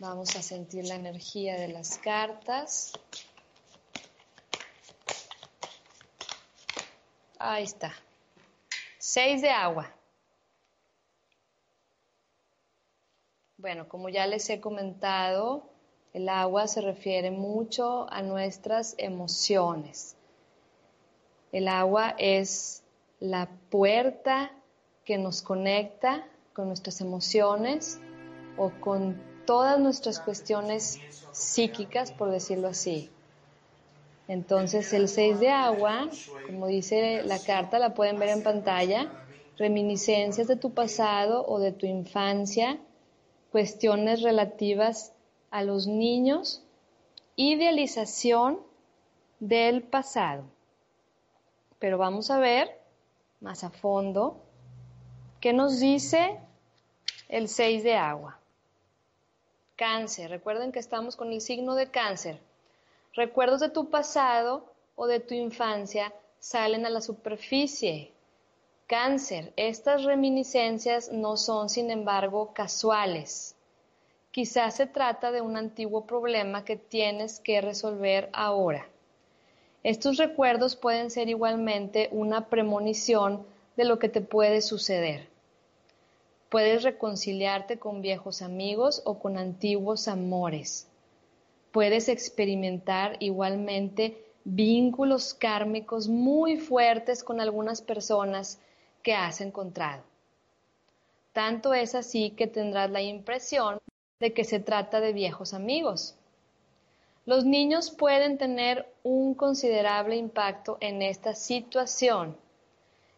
Vamos 0.03 0.35
a 0.35 0.43
sentir 0.43 0.85
la 0.87 0.97
energía 0.97 1.55
de 1.55 1.69
las 1.69 1.97
cartas. 1.97 2.93
Ahí 7.39 7.63
está. 7.63 7.93
Seis 8.99 9.43
de 9.43 9.51
agua. 9.51 9.95
Bueno, 13.57 13.89
como 13.89 14.09
ya 14.09 14.27
les 14.27 14.51
he 14.51 14.61
comentado, 14.61 15.71
el 16.13 16.29
agua 16.29 16.67
se 16.67 16.81
refiere 16.81 17.31
mucho 17.31 18.13
a 18.13 18.23
nuestras 18.23 18.97
emociones. 18.99 20.17
El 21.53 21.69
agua 21.69 22.17
es 22.19 22.83
la 23.21 23.49
puerta 23.71 24.51
que 25.05 25.17
nos 25.17 25.43
conecta 25.43 26.27
con 26.55 26.67
nuestras 26.67 27.01
emociones 27.01 28.01
o 28.57 28.73
con 28.81 29.32
todas 29.53 29.79
nuestras 29.79 30.19
cuestiones 30.19 30.99
psíquicas, 31.31 32.11
por 32.11 32.31
decirlo 32.31 32.69
así. 32.69 33.11
Entonces 34.27 34.95
el 34.95 35.11
6 35.11 35.41
de 35.41 35.51
agua, 35.51 36.09
como 36.47 36.69
dice 36.69 37.23
la 37.25 37.39
carta, 37.39 37.79
la 37.79 37.93
pueden 37.93 38.19
ver 38.19 38.31
en 38.31 38.43
pantalla, 38.43 39.13
reminiscencias 39.59 40.47
de 40.47 40.57
tu 40.57 40.73
pasado 40.73 41.45
o 41.47 41.59
de 41.59 41.71
tu 41.71 41.85
infancia, 41.85 42.79
cuestiones 43.51 44.23
relativas 44.23 45.13
a 45.51 45.63
los 45.65 45.87
niños, 45.87 46.65
idealización 47.37 48.59
del 49.39 49.83
pasado. 49.83 50.45
Pero 51.79 51.99
vamos 51.99 52.31
a 52.31 52.39
ver 52.39 52.71
más 53.43 53.65
a 53.65 53.69
fondo 53.69 54.39
qué 55.41 55.53
nos 55.53 55.79
dice 55.79 56.41
el 57.29 57.51
6 57.51 57.85
de 57.85 57.97
agua. 57.97 58.39
Cáncer, 59.83 60.31
recuerden 60.31 60.71
que 60.71 60.79
estamos 60.79 61.17
con 61.17 61.33
el 61.33 61.41
signo 61.41 61.75
de 61.75 61.89
cáncer. 61.89 62.39
Recuerdos 63.15 63.59
de 63.59 63.69
tu 63.69 63.91
pasado 63.91 64.65
o 64.95 65.09
de 65.09 65.19
tu 65.19 65.35
infancia 65.35 66.15
salen 66.39 66.87
a 66.87 66.89
la 66.89 67.01
superficie. 67.01 68.13
Cáncer, 68.87 69.53
estas 69.57 70.05
reminiscencias 70.05 71.11
no 71.11 71.37
son, 71.37 71.69
sin 71.69 71.91
embargo, 71.91 72.53
casuales. 72.55 73.57
Quizás 74.31 74.77
se 74.77 74.87
trata 74.87 75.33
de 75.33 75.41
un 75.41 75.57
antiguo 75.57 76.07
problema 76.07 76.65
que 76.65 76.77
tienes 76.77 77.41
que 77.41 77.61
resolver 77.61 78.31
ahora. 78.33 78.87
Estos 79.83 80.17
recuerdos 80.17 80.77
pueden 80.77 81.11
ser 81.11 81.29
igualmente 81.29 82.09
una 82.13 82.47
premonición 82.47 83.45
de 83.77 83.85
lo 83.85 83.99
que 83.99 84.09
te 84.09 84.21
puede 84.21 84.63
suceder. 84.63 85.32
Puedes 86.53 86.83
reconciliarte 86.83 87.79
con 87.79 88.03
viejos 88.03 88.43
amigos 88.43 89.01
o 89.07 89.19
con 89.19 89.39
antiguos 89.39 90.07
amores. 90.07 90.87
Puedes 91.71 92.11
experimentar 92.11 93.17
igualmente 93.21 94.23
vínculos 94.45 95.33
kármicos 95.33 96.09
muy 96.09 96.59
fuertes 96.59 97.25
con 97.25 97.41
algunas 97.41 97.81
personas 97.81 98.61
que 99.03 99.15
has 99.15 99.41
encontrado. 99.41 100.03
Tanto 101.33 101.73
es 101.73 101.95
así 101.95 102.33
que 102.33 102.49
tendrás 102.49 102.91
la 102.91 103.01
impresión 103.01 103.79
de 104.21 104.35
que 104.35 104.45
se 104.45 104.61
trata 104.61 105.01
de 105.01 105.15
viejos 105.15 105.55
amigos. 105.55 106.17
Los 107.25 107.47
niños 107.47 107.91
pueden 107.91 108.37
tener 108.37 108.93
un 109.03 109.33
considerable 109.33 110.17
impacto 110.17 110.77
en 110.81 111.01
esta 111.01 111.35
situación. 111.35 112.37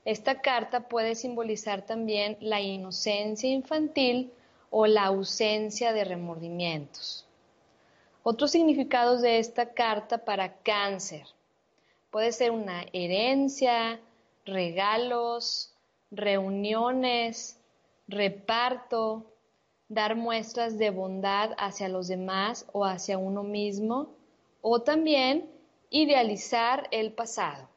Esta 0.04 0.42
carta 0.42 0.88
puede 0.88 1.14
simbolizar 1.14 1.82
también 1.82 2.36
la 2.40 2.60
inocencia 2.60 3.50
infantil 3.50 4.32
o 4.70 4.86
la 4.86 5.04
ausencia 5.04 5.92
de 5.92 6.04
remordimientos. 6.04 7.26
Otros 8.22 8.50
significados 8.50 9.22
de 9.22 9.38
esta 9.38 9.72
carta 9.72 10.18
para 10.18 10.56
cáncer. 10.58 11.26
Puede 12.10 12.32
ser 12.32 12.50
una 12.50 12.84
herencia, 12.92 14.00
regalos, 14.44 15.72
reuniones, 16.10 17.58
reparto, 18.06 19.24
dar 19.88 20.16
muestras 20.16 20.76
de 20.78 20.90
bondad 20.90 21.52
hacia 21.58 21.88
los 21.88 22.08
demás 22.08 22.66
o 22.72 22.84
hacia 22.84 23.16
uno 23.18 23.42
mismo, 23.42 24.08
o 24.60 24.82
también 24.82 25.50
idealizar 25.90 26.88
el 26.90 27.12
pasado. 27.12 27.68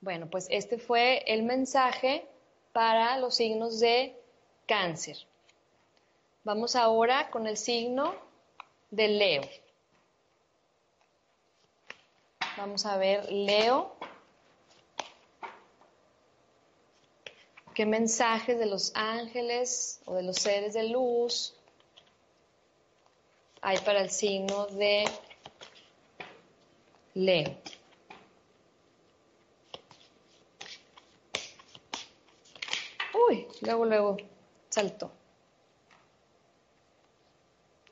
Bueno, 0.00 0.28
pues 0.28 0.46
este 0.50 0.78
fue 0.78 1.24
el 1.26 1.42
mensaje 1.42 2.26
para 2.72 3.18
los 3.18 3.36
signos 3.36 3.80
de 3.80 4.16
cáncer. 4.66 5.16
Vamos 6.44 6.76
ahora 6.76 7.30
con 7.30 7.46
el 7.46 7.56
signo 7.56 8.14
de 8.90 9.08
Leo. 9.08 9.42
Vamos 12.56 12.86
a 12.86 12.96
ver 12.96 13.30
Leo. 13.30 13.96
qué 17.76 17.84
mensajes 17.84 18.58
de 18.58 18.64
los 18.64 18.90
ángeles 18.94 20.00
o 20.06 20.14
de 20.14 20.22
los 20.22 20.36
seres 20.36 20.72
de 20.72 20.88
luz 20.88 21.54
hay 23.60 23.76
para 23.78 24.00
el 24.00 24.08
signo 24.08 24.66
de 24.68 25.04
Leo. 27.12 27.54
Uy, 33.28 33.45
luego, 33.62 33.84
luego 33.84 34.16
saltó. 34.68 35.10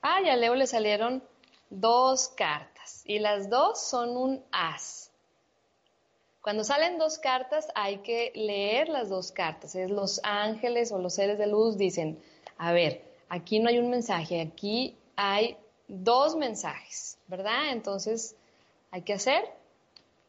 Ah, 0.03 0.21
y 0.23 0.29
a 0.29 0.37
Leo 0.37 0.55
le 0.55 0.67
salieron 0.67 1.23
dos 1.71 2.29
cartas 2.29 3.03
y 3.07 3.19
las 3.19 3.49
dos 3.49 3.81
son 3.81 4.17
un 4.17 4.45
as. 4.53 5.11
Cuando 6.43 6.63
salen 6.63 6.99
dos 6.99 7.19
cartas 7.19 7.69
hay 7.75 7.99
que 7.99 8.31
leer 8.35 8.91
las 8.91 9.09
dos 9.09 9.33
cartas. 9.33 9.75
Es 9.75 9.91
los 9.91 10.21
ángeles 10.25 10.93
o 10.93 10.99
los 10.99 11.15
seres 11.15 11.39
de 11.39 11.47
luz 11.47 11.79
dicen, 11.79 12.23
a 12.59 12.73
ver, 12.73 13.03
aquí 13.31 13.61
no 13.61 13.71
hay 13.71 13.79
un 13.79 13.89
mensaje, 13.89 14.43
aquí 14.43 14.95
hay 15.17 15.57
dos 15.89 16.37
mensajes, 16.37 17.17
¿verdad? 17.29 17.71
Entonces 17.73 18.37
hay 18.91 19.03
que 19.03 19.15
hacer 19.15 19.43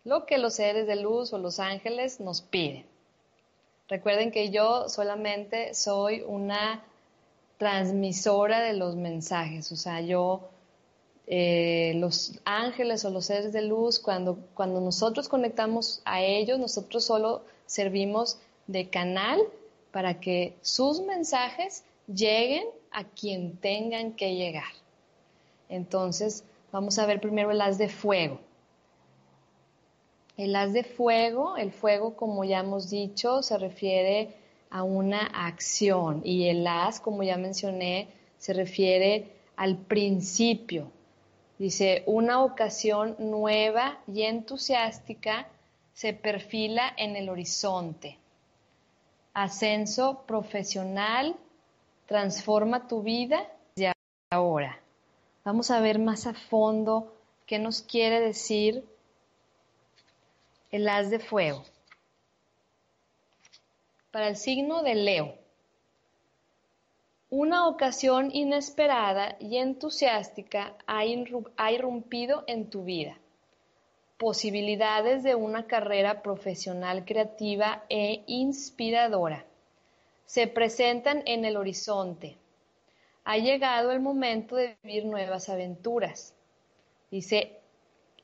lo 0.05 0.25
que 0.25 0.37
los 0.37 0.53
seres 0.53 0.87
de 0.87 0.95
luz 0.95 1.33
o 1.33 1.37
los 1.37 1.59
ángeles 1.59 2.21
nos 2.21 2.41
piden. 2.41 2.85
Recuerden 3.87 4.31
que 4.31 4.49
yo 4.49 4.89
solamente 4.89 5.73
soy 5.73 6.23
una 6.25 6.83
transmisora 7.57 8.61
de 8.61 8.73
los 8.73 8.95
mensajes, 8.95 9.71
o 9.71 9.75
sea, 9.75 10.01
yo 10.01 10.49
eh, 11.27 11.93
los 11.95 12.39
ángeles 12.45 13.05
o 13.05 13.09
los 13.09 13.25
seres 13.25 13.53
de 13.53 13.61
luz, 13.61 13.99
cuando, 13.99 14.37
cuando 14.53 14.81
nosotros 14.81 15.29
conectamos 15.29 16.01
a 16.05 16.21
ellos, 16.21 16.59
nosotros 16.59 17.03
solo 17.03 17.43
servimos 17.65 18.37
de 18.67 18.89
canal 18.89 19.39
para 19.91 20.19
que 20.19 20.55
sus 20.61 21.01
mensajes 21.01 21.83
lleguen 22.07 22.67
a 22.91 23.03
quien 23.05 23.57
tengan 23.57 24.13
que 24.13 24.35
llegar. 24.35 24.71
Entonces, 25.69 26.43
vamos 26.71 26.99
a 26.99 27.05
ver 27.05 27.19
primero 27.21 27.51
el 27.51 27.61
haz 27.61 27.77
de 27.77 27.89
fuego. 27.89 28.39
El 30.37 30.55
haz 30.55 30.73
de 30.73 30.83
fuego, 30.83 31.57
el 31.57 31.71
fuego, 31.71 32.15
como 32.15 32.43
ya 32.43 32.59
hemos 32.59 32.89
dicho, 32.89 33.41
se 33.41 33.57
refiere 33.57 34.35
a 34.69 34.83
una 34.83 35.25
acción 35.27 36.21
y 36.23 36.49
el 36.49 36.65
haz, 36.67 36.99
como 36.99 37.23
ya 37.23 37.37
mencioné, 37.37 38.09
se 38.37 38.53
refiere 38.53 39.31
al 39.55 39.77
principio, 39.77 40.91
Dice, 41.57 42.03
una 42.05 42.43
ocasión 42.43 43.15
nueva 43.17 43.99
y 44.07 44.23
entusiástica 44.23 45.47
se 45.93 46.11
perfila 46.11 46.93
en 46.97 47.15
el 47.15 47.29
horizonte. 47.29 48.17
Ascenso 49.33 50.23
profesional 50.27 51.35
transforma 52.07 52.87
tu 52.87 53.03
vida 53.03 53.47
de 53.75 53.93
ahora. 54.31 54.81
Vamos 55.45 55.71
a 55.71 55.79
ver 55.79 55.97
más 55.97 56.27
a 56.27 56.33
fondo 56.33 57.13
qué 57.45 57.57
nos 57.57 57.81
quiere 57.81 58.19
decir 58.19 58.83
el 60.71 60.87
haz 60.89 61.09
de 61.09 61.19
fuego. 61.19 61.63
Para 64.11 64.27
el 64.27 64.35
signo 64.35 64.81
de 64.83 64.95
Leo, 64.95 65.35
una 67.29 67.67
ocasión 67.67 68.29
inesperada 68.33 69.35
y 69.39 69.57
entusiástica 69.57 70.77
ha 70.87 71.03
irrumpido 71.71 72.43
en 72.47 72.69
tu 72.69 72.83
vida. 72.83 73.17
Posibilidades 74.17 75.23
de 75.23 75.35
una 75.35 75.67
carrera 75.67 76.21
profesional 76.21 77.03
creativa 77.03 77.83
e 77.89 78.23
inspiradora 78.27 79.45
se 80.25 80.47
presentan 80.47 81.23
en 81.25 81.45
el 81.45 81.57
horizonte. 81.57 82.37
Ha 83.23 83.37
llegado 83.37 83.91
el 83.91 83.99
momento 83.99 84.55
de 84.55 84.77
vivir 84.83 85.05
nuevas 85.05 85.49
aventuras. 85.49 86.33
Dice, 87.11 87.59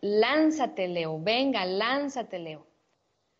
lánzate, 0.01 0.87
Leo, 0.87 1.19
venga, 1.21 1.65
lánzate, 1.65 2.39
Leo. 2.39 2.65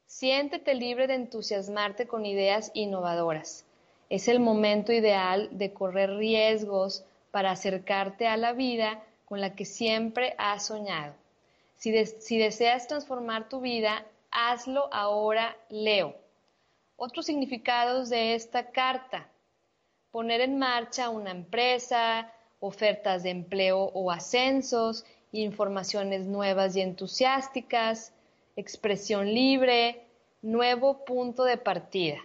Siéntete 0.06 0.74
libre 0.74 1.08
de 1.08 1.16
entusiasmarte 1.16 2.08
con 2.08 2.26
ideas 2.26 2.72
innovadoras 2.74 3.66
es 4.12 4.28
el 4.28 4.42
momento 4.42 4.92
ideal 4.92 5.48
de 5.54 5.72
correr 5.72 6.18
riesgos 6.18 7.06
para 7.32 7.52
acercarte 7.52 8.28
a 8.28 8.36
la 8.36 8.52
vida 8.52 9.02
con 9.24 9.40
la 9.40 9.56
que 9.56 9.64
siempre 9.64 10.36
has 10.38 10.66
soñado. 10.66 11.16
Si, 11.78 11.92
deseas 11.92 12.88
transformar 12.88 13.48
tu 13.48 13.62
vida, 13.62 14.06
hazlo 14.30 14.94
ahora, 14.94 15.56
Leo. 15.70 16.14
Otros 16.98 17.26
significados 17.26 18.10
de 18.10 18.36
esta 18.36 18.72
carta. 18.72 19.30
Poner 20.12 20.42
en 20.42 20.60
marcha 20.60 21.10
una 21.10 21.32
empresa, 21.32 22.34
ofertas 22.60 23.24
de 23.24 23.30
empleo 23.30 23.80
o 23.94 24.12
ascensos, 24.12 25.06
informaciones 25.32 26.26
nuevas 26.26 26.76
y 26.76 26.82
entusiásticas, 26.82 28.14
expresión 28.56 29.34
libre, 29.34 30.02
nuevo 30.42 31.06
punto 31.06 31.44
de 31.44 31.58
partida. 31.58 32.18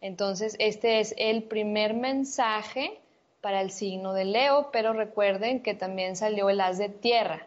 Entonces, 0.00 0.56
este 0.58 1.00
es 1.00 1.14
el 1.18 1.42
primer 1.42 1.94
mensaje 1.94 3.00
para 3.40 3.60
el 3.60 3.70
signo 3.70 4.12
de 4.12 4.24
Leo, 4.24 4.70
pero 4.72 4.92
recuerden 4.92 5.60
que 5.62 5.74
también 5.74 6.16
salió 6.16 6.50
el 6.50 6.60
as 6.60 6.78
de 6.78 6.88
tierra. 6.88 7.46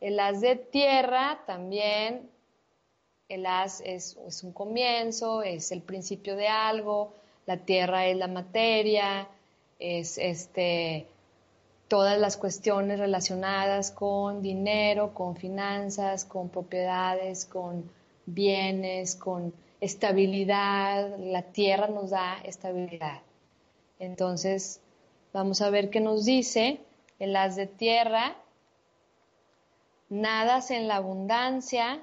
El 0.00 0.20
as 0.20 0.40
de 0.40 0.56
tierra 0.56 1.40
también, 1.46 2.28
el 3.28 3.46
as 3.46 3.80
es, 3.80 4.16
es 4.26 4.44
un 4.44 4.52
comienzo, 4.52 5.42
es 5.42 5.72
el 5.72 5.82
principio 5.82 6.36
de 6.36 6.48
algo, 6.48 7.12
la 7.46 7.56
tierra 7.58 8.06
es 8.06 8.16
la 8.16 8.28
materia, 8.28 9.28
es 9.78 10.18
este, 10.18 11.06
todas 11.88 12.18
las 12.18 12.36
cuestiones 12.36 12.98
relacionadas 12.98 13.90
con 13.90 14.42
dinero, 14.42 15.14
con 15.14 15.36
finanzas, 15.36 16.24
con 16.24 16.48
propiedades, 16.48 17.44
con 17.44 17.90
bienes, 18.26 19.14
con 19.14 19.54
estabilidad. 19.80 21.16
La 21.18 21.42
tierra 21.42 21.88
nos 21.88 22.10
da 22.10 22.38
estabilidad. 22.44 23.22
Entonces, 23.98 24.80
vamos 25.32 25.62
a 25.62 25.70
ver 25.70 25.90
qué 25.90 26.00
nos 26.00 26.24
dice 26.24 26.80
el 27.18 27.36
as 27.36 27.56
de 27.56 27.66
tierra. 27.66 28.36
Nadas 30.08 30.70
en 30.70 30.88
la 30.88 30.96
abundancia, 30.96 32.02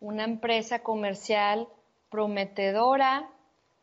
una 0.00 0.24
empresa 0.24 0.80
comercial 0.80 1.68
prometedora, 2.10 3.30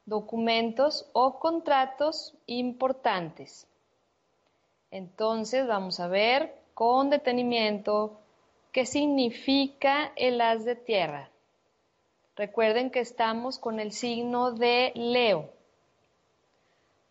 documentos 0.05 1.09
o 1.13 1.39
contratos 1.39 2.37
importantes. 2.45 3.67
Entonces, 4.91 5.65
vamos 5.67 5.99
a 5.99 6.07
ver 6.07 6.53
con 6.73 7.09
detenimiento 7.09 8.19
qué 8.71 8.85
significa 8.85 10.11
el 10.15 10.41
as 10.41 10.65
de 10.65 10.75
tierra. 10.75 11.31
Recuerden 12.35 12.91
que 12.91 12.99
estamos 12.99 13.57
con 13.57 13.79
el 13.79 13.91
signo 13.91 14.51
de 14.51 14.91
Leo. 14.95 15.49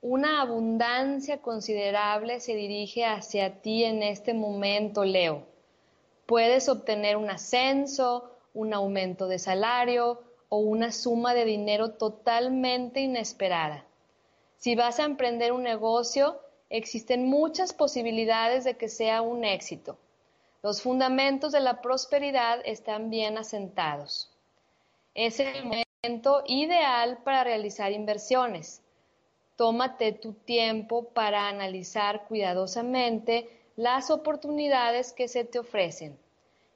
Una 0.03 0.41
abundancia 0.41 1.43
considerable 1.43 2.41
se 2.41 2.55
dirige 2.55 3.05
hacia 3.05 3.61
ti 3.61 3.85
en 3.85 4.03
este 4.03 4.33
momento, 4.33 5.05
Leo. 5.05 5.47
Puedes 6.27 6.69
obtener 6.69 7.17
un 7.17 7.29
ascenso, 7.29 8.31
un 8.55 8.73
aumento 8.73 9.27
de 9.27 9.39
salario 9.39 10.23
o 10.49 10.59
una 10.59 10.91
suma 10.91 11.35
de 11.35 11.45
dinero 11.45 11.93
totalmente 11.93 13.01
inesperada. 13.01 13.85
Si 14.57 14.75
vas 14.75 15.01
a 15.01 15.05
emprender 15.05 15.53
un 15.53 15.63
negocio, 15.63 16.41
existen 16.71 17.27
muchas 17.27 17.75
posibilidades 17.75 18.65
de 18.65 18.77
que 18.77 18.89
sea 18.89 19.21
un 19.21 19.45
éxito. 19.45 19.99
Los 20.63 20.81
fundamentos 20.81 21.53
de 21.53 21.61
la 21.61 21.83
prosperidad 21.83 22.61
están 22.65 23.11
bien 23.11 23.37
asentados. 23.37 24.31
Es 25.15 25.41
el 25.41 25.65
momento 25.65 26.43
ideal 26.47 27.19
para 27.25 27.45
realizar 27.45 27.93
inversiones 27.93 28.83
tómate 29.61 30.13
tu 30.13 30.33
tiempo 30.33 31.11
para 31.11 31.47
analizar 31.47 32.25
cuidadosamente 32.27 33.51
las 33.77 34.11
oportunidades 34.11 35.13
que 35.13 35.29
se 35.29 35.45
te 35.45 35.59
ofrecen. 35.59 36.19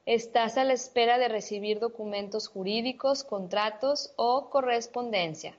Estás 0.05 0.55
a 0.59 0.63
la 0.63 0.73
espera 0.73 1.17
de 1.17 1.27
recibir 1.27 1.79
documentos 1.79 2.47
jurídicos, 2.47 3.23
contratos 3.23 4.13
o 4.17 4.51
correspondencia. 4.51 5.57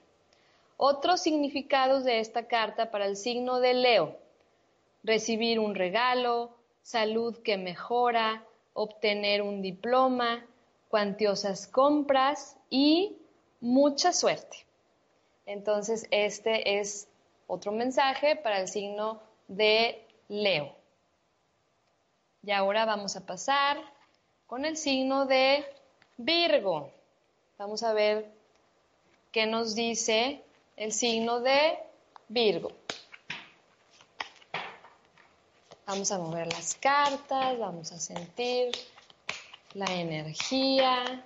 Otros 0.76 1.20
significados 1.20 2.04
de 2.04 2.20
esta 2.20 2.46
carta 2.46 2.92
para 2.92 3.06
el 3.06 3.16
signo 3.16 3.58
de 3.58 3.74
Leo. 3.74 4.16
Recibir 5.06 5.60
un 5.60 5.76
regalo, 5.76 6.56
salud 6.82 7.40
que 7.44 7.56
mejora, 7.56 8.44
obtener 8.72 9.40
un 9.40 9.62
diploma, 9.62 10.44
cuantiosas 10.88 11.68
compras 11.68 12.56
y 12.70 13.16
mucha 13.60 14.12
suerte. 14.12 14.66
Entonces, 15.46 16.08
este 16.10 16.80
es 16.80 17.06
otro 17.46 17.70
mensaje 17.70 18.34
para 18.34 18.58
el 18.58 18.66
signo 18.66 19.22
de 19.46 20.04
Leo. 20.26 20.74
Y 22.42 22.50
ahora 22.50 22.84
vamos 22.84 23.14
a 23.14 23.24
pasar 23.24 23.78
con 24.48 24.64
el 24.64 24.76
signo 24.76 25.26
de 25.26 25.64
Virgo. 26.16 26.90
Vamos 27.58 27.84
a 27.84 27.92
ver 27.92 28.28
qué 29.30 29.46
nos 29.46 29.76
dice 29.76 30.42
el 30.76 30.92
signo 30.92 31.38
de 31.40 31.78
Virgo. 32.28 32.72
Vamos 35.86 36.10
a 36.10 36.18
mover 36.18 36.52
las 36.52 36.74
cartas, 36.74 37.58
vamos 37.60 37.92
a 37.92 38.00
sentir 38.00 38.72
la 39.74 39.86
energía. 39.86 41.24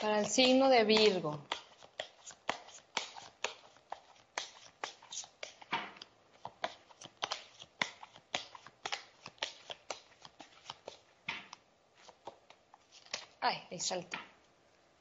para 0.00 0.20
el 0.20 0.26
signo 0.26 0.68
de 0.68 0.84
Virgo. 0.84 1.40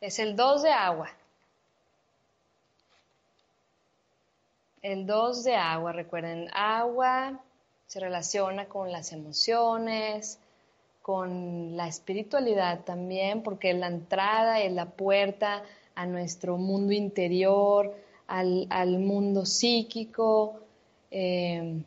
Es 0.02 0.20
el 0.20 0.36
2 0.36 0.64
de 0.64 0.72
agua. 0.72 1.10
El 4.82 5.06
2 5.06 5.44
de 5.44 5.56
agua, 5.56 5.94
recuerden, 5.94 6.50
agua 6.54 7.40
se 7.88 8.00
relaciona 8.00 8.66
con 8.66 8.92
las 8.92 9.14
emociones, 9.14 10.40
con 11.02 11.78
la 11.78 11.88
espiritualidad 11.88 12.82
también, 12.84 13.44
porque 13.44 13.74
la 13.74 13.88
entrada 13.88 14.60
es 14.60 14.74
la 14.74 14.88
puerta 14.88 15.64
a 15.96 16.06
nuestro 16.06 16.58
mundo 16.58 16.92
interior, 16.92 17.96
al, 18.28 19.00
mundo 19.00 19.46
psíquico, 19.46 20.60
eh, 21.12 21.82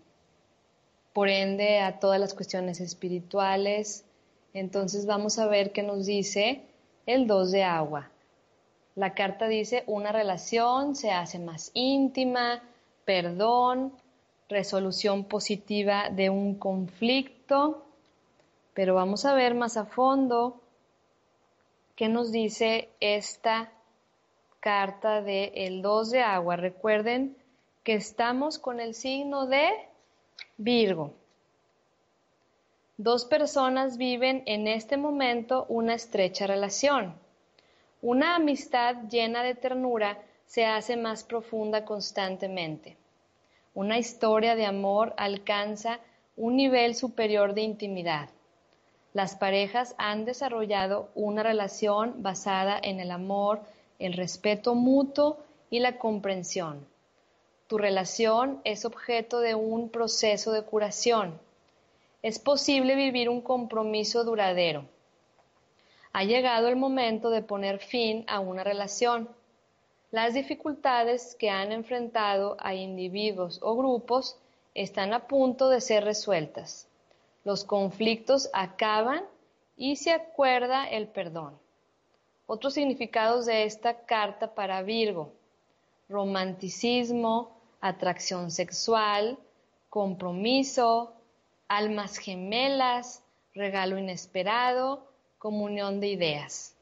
por 1.12 1.28
ende 1.28 1.80
a 1.80 1.98
todas 1.98 2.20
las 2.20 2.32
cuestiones 2.32 2.80
espirituales. 2.80 4.04
Entonces 4.54 5.04
vamos 5.04 5.38
a 5.38 5.48
ver 5.48 5.72
qué 5.72 5.82
nos 5.82 6.06
dice 6.06 6.62
el 7.06 7.26
2 7.26 7.52
de 7.52 7.64
agua. 7.64 8.10
La 8.96 9.14
carta 9.14 9.46
dice 9.46 9.84
una 9.86 10.12
relación 10.12 10.96
se 10.96 11.10
hace 11.12 11.38
más 11.38 11.70
íntima, 11.74 12.62
perdón, 13.04 13.92
resolución 14.48 15.24
positiva 15.24 16.10
de 16.10 16.30
un 16.30 16.54
conflicto, 16.56 17.84
pero 18.74 18.94
vamos 18.94 19.24
a 19.24 19.34
ver 19.34 19.54
más 19.54 19.76
a 19.76 19.86
fondo 19.86 20.60
qué 21.94 22.08
nos 22.08 22.32
dice 22.32 22.90
esta 23.00 23.70
carta 24.60 25.22
de 25.22 25.52
el 25.54 25.82
2 25.82 26.10
de 26.10 26.22
agua. 26.22 26.56
Recuerden 26.56 27.36
que 27.84 27.94
estamos 27.94 28.58
con 28.58 28.80
el 28.80 28.94
signo 28.94 29.46
de 29.46 29.68
Virgo. 30.56 31.12
Dos 32.96 33.24
personas 33.24 33.98
viven 33.98 34.42
en 34.46 34.68
este 34.68 34.96
momento 34.96 35.66
una 35.68 35.94
estrecha 35.94 36.46
relación. 36.46 37.14
Una 38.02 38.36
amistad 38.36 38.96
llena 39.10 39.42
de 39.42 39.54
ternura 39.54 40.18
se 40.46 40.64
hace 40.64 40.96
más 40.96 41.24
profunda 41.24 41.84
constantemente. 41.84 42.96
Una 43.74 43.98
historia 43.98 44.54
de 44.54 44.66
amor 44.66 45.14
alcanza 45.16 46.00
un 46.36 46.56
nivel 46.56 46.94
superior 46.94 47.54
de 47.54 47.62
intimidad 47.62 48.30
las 49.16 49.34
parejas 49.34 49.94
han 49.96 50.26
desarrollado 50.26 51.08
una 51.14 51.42
relación 51.42 52.22
basada 52.22 52.78
en 52.82 53.00
el 53.00 53.10
amor, 53.10 53.62
el 53.98 54.12
respeto 54.12 54.74
mutuo 54.74 55.38
y 55.70 55.80
la 55.80 55.96
comprensión. 55.96 56.86
Tu 57.66 57.78
relación 57.78 58.60
es 58.64 58.84
objeto 58.84 59.40
de 59.40 59.54
un 59.54 59.88
proceso 59.88 60.52
de 60.52 60.60
curación. 60.60 61.40
Es 62.28 62.38
posible 62.38 62.96
vivir 62.96 63.28
un 63.28 63.40
compromiso 63.40 64.24
duradero. 64.24 64.84
Ha 66.12 66.24
llegado 66.24 66.68
el 66.68 66.76
momento 66.76 67.30
de 67.30 67.42
poner 67.42 67.78
fin 67.78 68.24
a 68.26 68.40
una 68.40 68.64
relación. 68.64 69.28
Las 70.10 70.34
dificultades 70.34 71.36
que 71.38 71.50
han 71.50 71.70
enfrentado 71.70 72.56
a 72.58 72.74
individuos 72.74 73.60
o 73.62 73.76
grupos 73.76 74.36
están 74.74 75.12
a 75.12 75.26
punto 75.28 75.68
de 75.68 75.80
ser 75.80 76.04
resueltas 76.04 76.88
los 77.46 77.62
conflictos 77.62 78.50
acaban 78.52 79.22
y 79.76 79.94
se 79.94 80.10
acuerda 80.10 80.84
el 80.84 81.06
perdón. 81.06 81.56
Otros 82.48 82.74
significados 82.74 83.46
de 83.46 83.62
esta 83.62 84.00
carta 84.00 84.52
para 84.52 84.82
Virgo, 84.82 85.32
romanticismo, 86.08 87.52
atracción 87.80 88.50
sexual, 88.50 89.38
compromiso, 89.88 91.12
almas 91.68 92.18
gemelas, 92.18 93.22
regalo 93.54 93.98
inesperado, 93.98 95.06
comunión 95.38 96.00
de 96.00 96.08
ideas. 96.08 96.74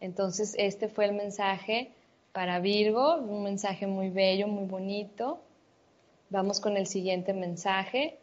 Entonces, 0.00 0.54
este 0.58 0.88
fue 0.88 1.06
el 1.06 1.12
mensaje 1.12 1.92
para 2.32 2.60
Virgo, 2.60 3.16
un 3.16 3.42
mensaje 3.42 3.86
muy 3.86 4.10
bello, 4.10 4.46
muy 4.46 4.66
bonito. 4.66 5.40
Vamos 6.30 6.60
con 6.60 6.76
el 6.76 6.86
siguiente 6.86 7.32
mensaje 7.32 8.18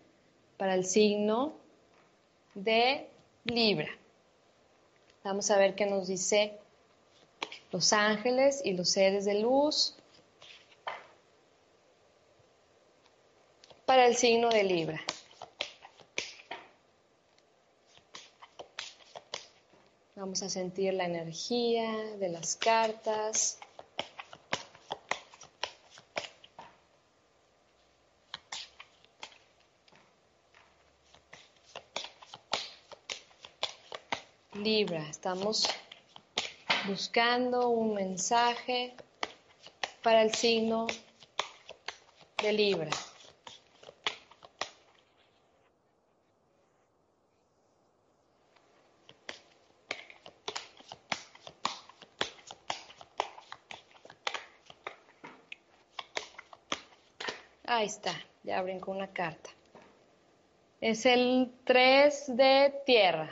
para 0.58 0.76
el 0.76 0.86
signo 0.86 1.54
de 2.54 3.10
Libra. 3.44 3.90
Vamos 5.24 5.50
a 5.52 5.58
ver 5.58 5.76
qué 5.76 5.86
nos 5.86 6.08
dice 6.08 6.58
los 7.72 7.92
ángeles 7.94 8.62
y 8.64 8.74
los 8.74 8.90
seres 8.90 9.26
de 9.26 9.42
luz 9.42 9.96
para 13.86 14.08
el 14.08 14.16
signo 14.16 14.50
de 14.50 14.64
Libra. 14.64 15.02
Vamos 20.26 20.42
a 20.42 20.50
sentir 20.50 20.92
la 20.96 21.06
energía 21.06 21.88
de 22.20 22.30
las 22.30 22.56
cartas. 22.56 23.60
Libra, 34.56 35.08
estamos 35.08 35.70
buscando 36.88 37.70
un 37.70 37.94
mensaje 37.94 38.96
para 40.02 40.24
el 40.24 40.34
signo 40.34 40.88
de 42.42 42.52
Libra. 42.52 42.90
Ahí 57.86 57.90
está, 57.90 58.16
ya 58.42 58.64
brincó 58.64 58.90
una 58.90 59.14
carta. 59.14 59.52
Es 60.82 61.06
el 61.06 61.54
3 61.66 62.36
de 62.36 62.82
tierra. 62.84 63.30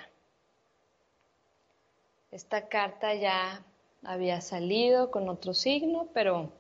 Esta 2.30 2.68
carta 2.68 3.16
ya 3.16 3.66
había 4.04 4.42
salido 4.42 5.10
con 5.10 5.28
otro 5.28 5.56
signo, 5.56 6.08
pero 6.14 6.52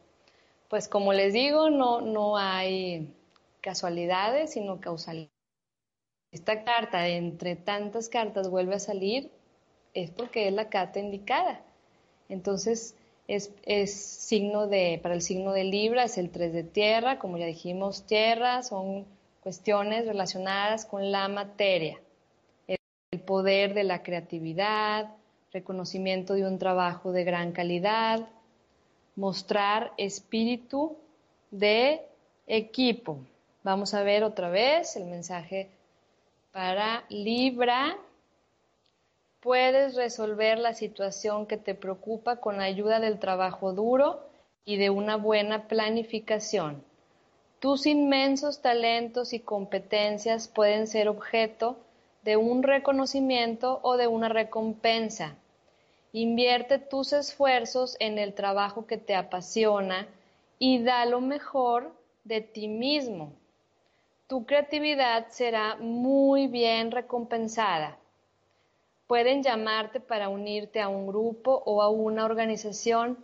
pues 0.69 0.87
como 0.87 1.13
les 1.13 1.33
digo, 1.33 1.69
no, 1.69 2.01
no 2.01 2.35
hay 2.35 3.13
casualidades, 3.61 4.53
sino 4.53 4.81
causalidades. 4.81 5.29
Esta 6.31 6.63
carta, 6.63 7.07
entre 7.07 7.55
tantas 7.55 8.09
cartas, 8.09 8.49
vuelve 8.49 8.73
a 8.73 8.79
salir, 8.79 9.29
es 9.93 10.09
porque 10.09 10.47
es 10.47 10.53
la 10.55 10.67
carta 10.67 10.99
indicada. 10.99 11.61
Entonces, 12.27 12.95
es, 13.27 13.51
es, 13.63 13.93
signo 13.93 14.67
de, 14.67 14.99
para 15.01 15.15
el 15.15 15.21
signo 15.21 15.53
de 15.53 15.63
Libra, 15.63 16.03
es 16.03 16.17
el 16.17 16.29
3 16.29 16.53
de 16.53 16.63
tierra, 16.63 17.19
como 17.19 17.37
ya 17.37 17.45
dijimos, 17.45 18.05
tierra 18.05 18.63
son 18.63 19.05
cuestiones 19.41 20.05
relacionadas 20.05 20.85
con 20.85 21.11
la 21.11 21.27
materia, 21.27 21.99
el 22.67 23.19
poder 23.19 23.73
de 23.73 23.83
la 23.83 24.01
creatividad, 24.03 25.09
reconocimiento 25.51 26.33
de 26.33 26.47
un 26.47 26.57
trabajo 26.57 27.11
de 27.11 27.23
gran 27.23 27.51
calidad, 27.51 28.27
mostrar 29.15 29.93
espíritu 29.97 30.97
de 31.51 32.01
equipo. 32.47 33.19
Vamos 33.63 33.93
a 33.93 34.03
ver 34.03 34.23
otra 34.23 34.49
vez 34.49 34.95
el 34.95 35.05
mensaje 35.05 35.69
para 36.51 37.05
Libra. 37.09 37.97
Puedes 39.43 39.95
resolver 39.95 40.57
la 40.57 40.73
situación 40.73 41.47
que 41.47 41.57
te 41.57 41.75
preocupa 41.75 42.37
con 42.37 42.61
ayuda 42.61 43.01
del 43.01 43.19
trabajo 43.19 43.73
duro 43.73 44.21
y 44.63 44.77
de 44.77 44.89
una 44.89 45.17
buena 45.17 45.67
planificación. 45.67 46.81
Tus 47.59 47.85
inmensos 47.85 48.61
talentos 48.61 49.33
y 49.33 49.41
competencias 49.41 50.47
pueden 50.47 50.87
ser 50.87 51.09
objeto 51.09 51.75
de 52.23 52.37
un 52.37 52.63
reconocimiento 52.63 53.81
o 53.83 53.97
de 53.97 54.07
una 54.07 54.29
recompensa. 54.29 55.35
Invierte 56.13 56.79
tus 56.79 57.11
esfuerzos 57.11 57.97
en 57.99 58.19
el 58.19 58.33
trabajo 58.35 58.87
que 58.87 58.97
te 58.97 59.13
apasiona 59.13 60.07
y 60.57 60.81
da 60.83 61.03
lo 61.03 61.19
mejor 61.19 61.91
de 62.23 62.39
ti 62.39 62.69
mismo. 62.69 63.33
Tu 64.27 64.45
creatividad 64.45 65.27
será 65.31 65.75
muy 65.75 66.47
bien 66.47 66.91
recompensada. 66.91 67.97
Pueden 69.07 69.43
llamarte 69.43 69.99
para 69.99 70.29
unirte 70.29 70.81
a 70.81 70.87
un 70.87 71.07
grupo 71.07 71.61
o 71.65 71.81
a 71.81 71.89
una 71.89 72.25
organización. 72.25 73.17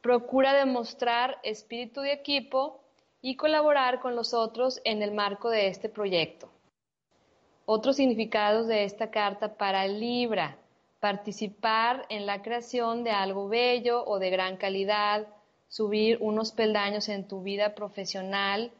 Procura 0.00 0.52
demostrar 0.52 1.38
espíritu 1.42 2.00
de 2.00 2.12
equipo 2.12 2.80
y 3.20 3.36
colaborar 3.36 4.00
con 4.00 4.14
los 4.14 4.34
otros 4.34 4.80
en 4.84 5.02
el 5.02 5.12
marco 5.12 5.50
de 5.50 5.68
este 5.68 5.88
proyecto. 5.88 6.50
Otros 7.64 7.96
significados 7.96 8.66
de 8.68 8.84
esta 8.84 9.10
carta 9.10 9.56
para 9.56 9.86
Libra 9.86 10.58
participar 11.00 12.06
en 12.08 12.26
la 12.26 12.42
creación 12.42 13.04
de 13.04 13.10
algo 13.10 13.48
bello 13.48 14.04
o 14.06 14.18
de 14.18 14.30
gran 14.30 14.56
calidad, 14.56 15.28
subir 15.68 16.18
unos 16.20 16.52
peldaños 16.52 17.08
en 17.08 17.28
tu 17.28 17.42
vida 17.42 17.74
profesional, 17.74 18.72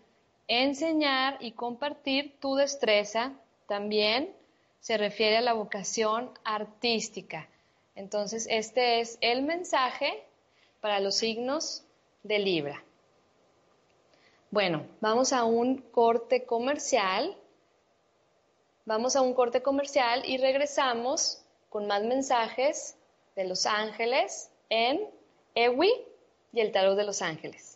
enseñar 0.49 1.37
y 1.41 1.53
compartir 1.53 2.39
tu 2.41 2.57
destreza 2.57 3.33
también 3.69 4.35
se 4.81 4.97
refiere 4.97 5.39
a 5.39 5.43
la 5.43 5.53
vocación 5.53 6.31
artística. 6.45 7.49
Entonces, 7.95 8.47
este 8.51 9.01
es 9.01 9.19
el 9.21 9.43
mensaje 9.43 10.23
para 10.81 11.01
los 11.01 11.17
signos 11.17 11.85
de 12.23 12.39
Libra. 12.39 12.85
Bueno, 14.51 14.87
vamos 15.01 15.33
a 15.33 15.45
un 15.45 15.79
corte 15.79 16.45
comercial. 16.45 17.37
Vamos 18.85 19.17
a 19.17 19.23
un 19.23 19.35
corte 19.35 19.63
comercial 19.63 20.23
y 20.25 20.39
regresamos 20.39 21.43
con 21.69 21.87
más 21.87 22.05
mensajes 22.05 22.97
de 23.35 23.45
los 23.45 23.67
ángeles 23.67 24.51
en 24.71 25.01
Ewi 25.55 25.91
y 26.53 26.61
el 26.61 26.73
tarot 26.73 26.97
de 26.97 27.05
los 27.05 27.23
ángeles. 27.23 27.76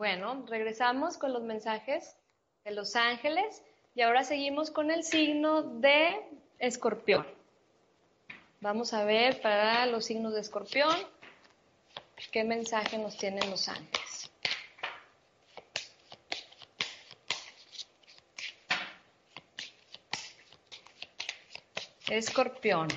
Bueno, 0.00 0.46
regresamos 0.48 1.18
con 1.18 1.34
los 1.34 1.42
mensajes 1.42 2.16
de 2.64 2.70
los 2.70 2.96
ángeles 2.96 3.62
y 3.94 4.00
ahora 4.00 4.24
seguimos 4.24 4.70
con 4.70 4.90
el 4.90 5.04
signo 5.04 5.60
de 5.60 6.18
escorpión. 6.58 7.26
Vamos 8.62 8.94
a 8.94 9.04
ver 9.04 9.42
para 9.42 9.84
los 9.84 10.06
signos 10.06 10.32
de 10.32 10.40
escorpión 10.40 10.96
qué 12.32 12.44
mensaje 12.44 12.96
nos 12.96 13.18
tienen 13.18 13.50
los 13.50 13.68
ángeles. 13.68 14.30
Escorpión 22.08 22.88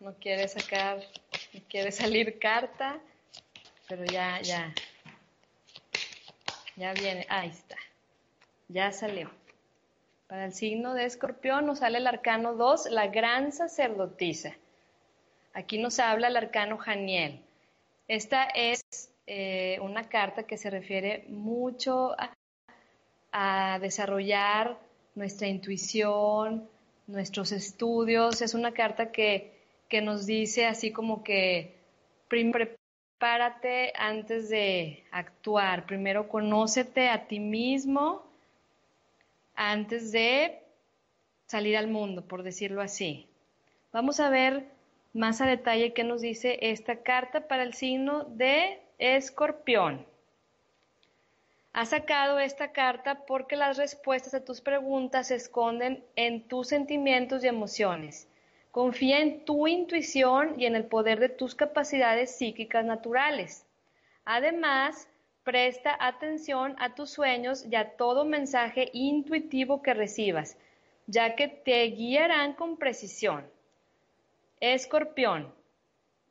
no 0.00 0.12
quiere 0.26 0.48
sacar, 0.48 0.98
quiere 1.68 1.92
salir 1.92 2.40
carta, 2.40 2.98
pero 3.88 4.04
ya, 4.06 4.40
ya, 4.42 4.74
ya 6.74 6.92
viene, 6.94 7.24
ahí 7.28 7.50
está, 7.50 7.76
ya 8.66 8.90
salió. 8.90 9.30
Para 10.26 10.46
el 10.46 10.52
signo 10.52 10.94
de 10.94 11.04
escorpión 11.04 11.64
nos 11.64 11.78
sale 11.78 11.98
el 11.98 12.08
arcano 12.08 12.54
2, 12.54 12.86
la 12.90 13.06
gran 13.06 13.52
sacerdotisa. 13.52 14.56
Aquí 15.52 15.78
nos 15.78 16.00
habla 16.00 16.26
el 16.26 16.36
arcano 16.36 16.76
Janiel. 16.76 17.40
Esta 18.08 18.46
es 18.46 18.82
eh, 19.28 19.78
una 19.80 20.08
carta 20.08 20.42
que 20.42 20.58
se 20.58 20.70
refiere 20.70 21.24
mucho 21.28 22.16
a 23.30 23.78
desarrollar 23.80 24.76
nuestra 25.14 25.46
intuición, 25.46 26.68
nuestros 27.06 27.52
estudios. 27.52 28.42
Es 28.42 28.54
una 28.54 28.72
carta 28.72 29.12
que, 29.12 29.55
nos 30.02 30.26
dice 30.26 30.66
así 30.66 30.92
como 30.92 31.22
que 31.22 31.76
prepárate 32.28 33.92
antes 33.96 34.48
de 34.48 35.04
actuar. 35.10 35.86
Primero 35.86 36.28
conócete 36.28 37.08
a 37.08 37.26
ti 37.26 37.40
mismo 37.40 38.26
antes 39.54 40.12
de 40.12 40.60
salir 41.46 41.76
al 41.76 41.88
mundo, 41.88 42.26
por 42.26 42.42
decirlo 42.42 42.82
así. 42.82 43.28
Vamos 43.92 44.20
a 44.20 44.28
ver 44.28 44.64
más 45.14 45.40
a 45.40 45.46
detalle 45.46 45.94
qué 45.94 46.04
nos 46.04 46.20
dice 46.20 46.58
esta 46.60 46.96
carta 47.02 47.48
para 47.48 47.62
el 47.62 47.72
signo 47.72 48.24
de 48.24 48.82
escorpión. 48.98 50.04
Has 51.72 51.90
sacado 51.90 52.38
esta 52.38 52.72
carta 52.72 53.26
porque 53.26 53.56
las 53.56 53.76
respuestas 53.76 54.34
a 54.34 54.44
tus 54.44 54.60
preguntas 54.60 55.28
se 55.28 55.34
esconden 55.34 56.02
en 56.16 56.42
tus 56.48 56.68
sentimientos 56.68 57.44
y 57.44 57.48
emociones. 57.48 58.28
Confía 58.76 59.20
en 59.20 59.42
tu 59.46 59.66
intuición 59.66 60.60
y 60.60 60.66
en 60.66 60.76
el 60.76 60.84
poder 60.84 61.18
de 61.18 61.30
tus 61.30 61.54
capacidades 61.54 62.36
psíquicas 62.36 62.84
naturales. 62.84 63.64
Además, 64.26 65.08
presta 65.44 65.96
atención 65.98 66.76
a 66.78 66.94
tus 66.94 67.08
sueños 67.08 67.64
y 67.64 67.74
a 67.74 67.96
todo 67.96 68.26
mensaje 68.26 68.90
intuitivo 68.92 69.80
que 69.80 69.94
recibas, 69.94 70.58
ya 71.06 71.36
que 71.36 71.48
te 71.48 71.84
guiarán 71.84 72.52
con 72.52 72.76
precisión. 72.76 73.46
Escorpión. 74.60 75.50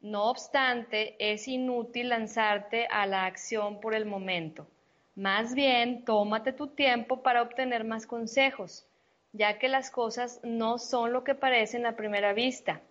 No 0.01 0.25
obstante, 0.25 1.15
es 1.17 1.47
inútil 1.47 2.09
lanzarte 2.09 2.85
a 2.91 3.07
la 3.07 3.25
acción 3.25 3.81
por 3.81 3.95
el 3.95 4.05
momento. 4.05 4.67
Más 5.15 5.55
bien, 5.55 6.05
tómate 6.05 6.53
tu 6.53 6.67
tiempo 6.67 7.23
para 7.23 7.41
obtener 7.41 7.85
más 7.85 8.05
consejos, 8.05 8.85
ya 9.35 9.59
que 9.59 9.67
las 9.67 9.91
cosas 9.91 10.39
no 10.43 10.77
son 10.77 11.11
lo 11.11 11.23
que 11.23 11.35
parecen 11.35 11.85
a 11.85 11.97
primera 11.97 12.33
vista. 12.33 12.81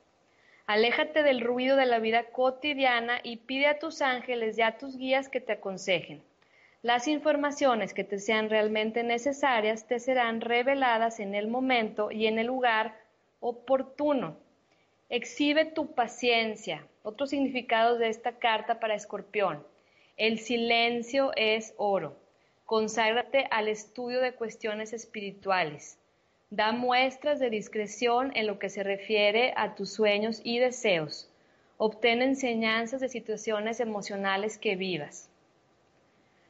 Aléjate 0.67 1.23
del 1.23 1.41
ruido 1.41 1.77
de 1.77 1.87
la 1.87 1.99
vida 1.99 2.25
cotidiana 2.25 3.21
y 3.23 3.39
pide 3.39 3.67
a 3.67 3.79
tus 3.79 4.03
ángeles 4.03 4.59
y 4.59 4.63
a 4.63 4.77
tus 4.77 4.97
guías 4.97 5.29
que 5.29 5.41
te 5.41 5.53
aconsejen. 5.53 6.23
Las 6.83 7.09
informaciones 7.09 7.95
que 7.95 8.05
te 8.05 8.19
sean 8.19 8.51
realmente 8.51 9.03
necesarias 9.03 9.87
te 9.87 10.01
serán 10.01 10.43
reveladas 10.43 11.19
en 11.19 11.35
el 11.35 11.49
momento 11.49 12.11
y 12.11 12.27
en 12.27 12.39
el 12.39 12.47
lugar 12.47 12.95
oportuno. 13.41 14.37
Exhibe 15.09 15.65
tu 15.65 15.95
paciencia. 15.95 16.87
Otros 17.03 17.31
significados 17.31 17.99
de 17.99 18.09
esta 18.09 18.33
carta 18.39 18.81
para 18.81 18.95
Escorpión. 18.95 19.67
El 20.19 20.39
silencio 20.39 21.33
es 21.37 21.73
oro. 21.79 22.17
Conságrate 22.67 23.47
al 23.51 23.69
estudio 23.69 24.21
de 24.21 24.33
cuestiones 24.33 24.93
espirituales. 24.93 25.99
Da 26.57 26.71
muestras 26.71 27.41
de 27.41 27.51
discreción 27.51 28.31
en 28.37 28.47
lo 28.47 28.61
que 28.61 28.69
se 28.69 28.85
refiere 28.85 29.53
a 29.57 29.75
tus 29.75 29.93
sueños 29.93 30.41
y 30.45 30.61
deseos. 30.61 31.29
Obtén 31.79 32.23
enseñanzas 32.23 33.01
de 33.01 33.09
situaciones 33.09 33.81
emocionales 33.81 34.57
que 34.57 34.77
vivas. 34.77 35.29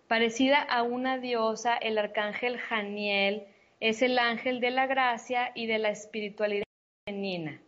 Parecida 0.07 0.61
a 0.61 0.83
una 0.83 1.17
diosa, 1.17 1.75
el 1.79 1.97
arcángel 1.97 2.59
Janiel 2.59 3.45
es 3.81 4.03
el 4.03 4.19
ángel 4.19 4.61
de 4.61 4.73
la 4.73 4.87
gracia 4.87 5.53
y 5.55 5.65
de 5.65 5.79
la 5.79 5.89
espiritualidad 5.89 6.65
femenina, 7.07 7.63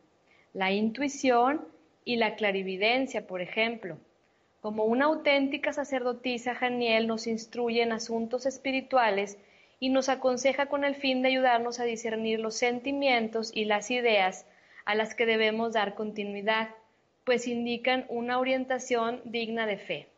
la 0.53 0.73
intuición 0.73 1.67
y 2.05 2.17
la 2.17 2.37
clarividencia, 2.37 3.27
por 3.27 3.41
ejemplo. 3.41 3.97
Como 4.61 4.85
una 4.85 5.07
auténtica 5.07 5.73
sacerdotisa, 5.73 6.55
Janiel 6.55 7.07
nos 7.07 7.27
instruye 7.27 7.81
en 7.81 7.93
asuntos 7.93 8.45
espirituales 8.45 9.39
y 9.79 9.91
nos 9.91 10.09
aconseja 10.09 10.67
con 10.67 10.85
el 10.85 10.95
fin 10.95 11.23
de 11.23 11.29
ayudarnos 11.29 11.81
a 11.81 11.85
discernir 11.85 12.41
los 12.41 12.57
sentimientos 12.57 13.51
y 13.55 13.65
las 13.65 13.91
ideas 13.91 14.47
a 14.85 14.95
las 14.95 15.15
que 15.15 15.27
debemos 15.27 15.73
dar 15.73 15.95
continuidad, 15.95 16.71
pues 17.25 17.47
indican 17.47 18.07
una 18.09 18.39
orientación 18.39 19.21
digna 19.25 19.67
de 19.67 19.79
fe. 19.79 20.09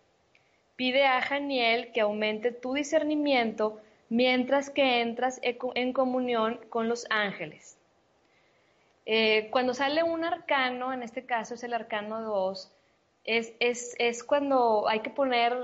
Pide 0.77 1.07
a 1.07 1.21
Janiel 1.23 1.91
que 1.93 2.03
aumente 2.03 2.53
tu 2.53 2.75
discernimiento 2.75 3.81
mientras 4.09 4.71
que 4.71 5.01
entras 5.01 5.41
en 5.43 5.93
comunión 5.93 6.61
con 6.69 6.89
los 6.89 7.07
ángeles. 7.11 7.79
Eh, 9.07 9.49
cuando 9.51 9.73
sale 9.73 10.03
un 10.03 10.23
arcano, 10.25 10.93
en 10.93 11.03
este 11.03 11.25
caso 11.25 11.55
es 11.55 11.65
el 11.65 11.73
arcano 11.73 12.21
2, 12.21 12.73
es, 13.25 14.25
cuando 14.25 14.89
hay 14.89 15.01
que 15.01 15.11
poner 15.11 15.57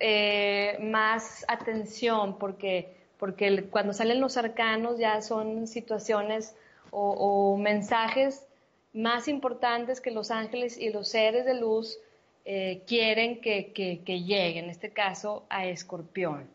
eh, 0.00 0.76
más 0.80 1.44
atención, 1.48 2.38
porque, 2.38 2.94
porque 3.18 3.64
cuando 3.64 3.92
salen 3.92 4.20
los 4.20 4.36
arcanos 4.36 4.98
ya 4.98 5.20
son 5.22 5.66
situaciones 5.66 6.54
o, 6.90 7.56
mensajes 7.58 8.46
más 8.94 9.28
importantes 9.28 10.00
que 10.00 10.10
los 10.10 10.30
ángeles 10.30 10.78
y 10.78 10.90
los 10.90 11.08
seres 11.08 11.44
de 11.44 11.54
luz 11.54 11.98
eh, 12.46 12.82
quieren 12.86 13.40
que, 13.40 13.72
que, 13.72 14.22
llegue, 14.22 14.60
en 14.60 14.70
este 14.70 14.90
caso 14.90 15.44
a 15.50 15.66
Escorpión. 15.66 16.48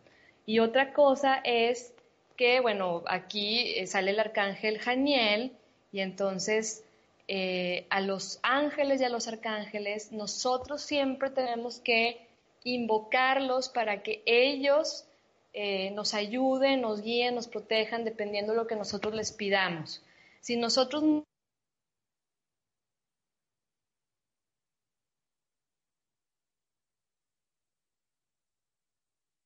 Y 0.48 0.60
otra 0.60 0.94
cosa 0.94 1.42
es 1.44 1.94
que, 2.38 2.60
bueno, 2.60 3.04
aquí 3.08 3.74
eh, 3.76 3.86
sale 3.86 4.12
el 4.12 4.20
arcángel 4.20 4.80
Janiel 4.80 5.52
y 5.92 6.00
entonces 6.00 6.84
eh, 7.28 7.86
a 7.90 8.02
los 8.02 8.40
ángeles 8.44 9.00
y 9.00 9.04
a 9.04 9.10
los 9.10 9.28
arcángeles, 9.28 10.12
nosotros 10.12 10.82
siempre 10.82 11.30
tenemos 11.30 11.80
que 11.80 12.28
invocarlos 12.64 13.70
para 13.70 14.02
que 14.04 14.22
ellos 14.26 15.06
eh, 15.54 15.92
nos 15.92 16.14
ayuden, 16.14 16.82
nos 16.82 17.02
guíen, 17.02 17.36
nos 17.36 17.48
protejan, 17.48 18.06
dependiendo 18.06 18.54
de 18.54 18.58
lo 18.60 18.68
que 18.68 18.76
nosotros 18.76 19.14
les 19.14 19.32
pidamos. 19.32 20.04
Si 20.40 20.56
nosotros 20.58 21.04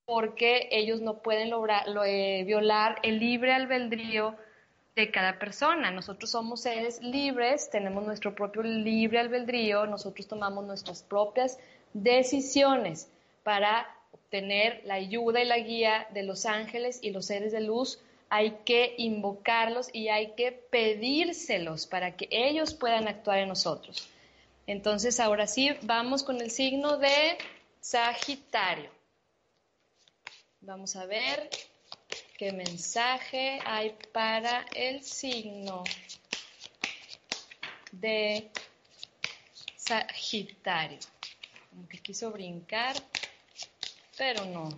porque 0.06 0.70
ellos 0.72 1.02
no 1.02 1.22
pueden 1.22 1.50
lograr, 1.50 1.86
eh, 2.06 2.44
violar 2.46 3.00
el 3.04 3.20
libre 3.20 3.54
albedrío 3.54 4.36
de 4.96 5.12
cada 5.12 5.40
persona. 5.40 5.92
Nosotros 5.92 6.32
somos 6.32 6.62
seres 6.62 7.02
libres, 7.02 7.70
tenemos 7.70 8.04
nuestro 8.06 8.34
propio 8.34 8.64
libre 8.64 9.20
albedrío, 9.20 9.86
nosotros 9.88 10.28
tomamos 10.28 10.66
nuestras 10.66 11.04
propias 11.04 11.60
decisiones 11.94 13.12
para 13.44 13.88
obtener 14.16 14.82
la 14.86 14.96
ayuda 14.96 15.42
y 15.42 15.46
la 15.46 15.60
guía 15.60 16.08
de 16.14 16.24
los 16.24 16.46
ángeles 16.46 17.00
y 17.02 17.12
los 17.12 17.26
seres 17.28 17.52
de 17.52 17.62
luz. 17.62 18.00
Hay 18.30 18.58
que 18.66 18.96
invocarlos 18.98 19.90
y 19.94 20.10
hay 20.10 20.34
que 20.36 20.52
pedírselos 20.52 21.86
para 21.86 22.18
que 22.18 22.28
ellos 22.32 22.74
puedan 22.74 23.08
actuar 23.08 23.40
en 23.40 23.50
nosotros. 23.50 24.10
Entonces, 24.68 25.20
ahora 25.20 25.48
sí, 25.48 25.72
vamos 25.84 26.24
con 26.24 26.42
el 26.42 26.50
signo 26.50 26.98
de 26.98 27.38
Sagitario. 27.80 28.90
Vamos 30.62 30.96
a 30.96 31.06
ver 31.06 31.50
¿Qué 32.38 32.52
mensaje 32.52 33.60
hay 33.64 33.96
para 34.12 34.66
el 34.76 35.02
signo 35.04 35.86
de 37.94 38.52
Sagitario? 39.78 41.00
Como 41.70 41.88
que 41.88 42.00
quiso 42.00 42.30
brincar, 42.32 42.98
pero 44.18 44.46
no. 44.46 44.70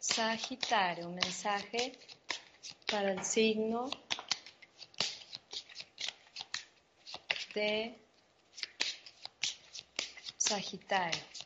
Sagitario, 0.00 1.10
mensaje 1.10 1.92
para 2.90 3.12
el 3.12 3.22
signo 3.24 3.90
de 7.54 7.98
Sagitario. 10.38 11.45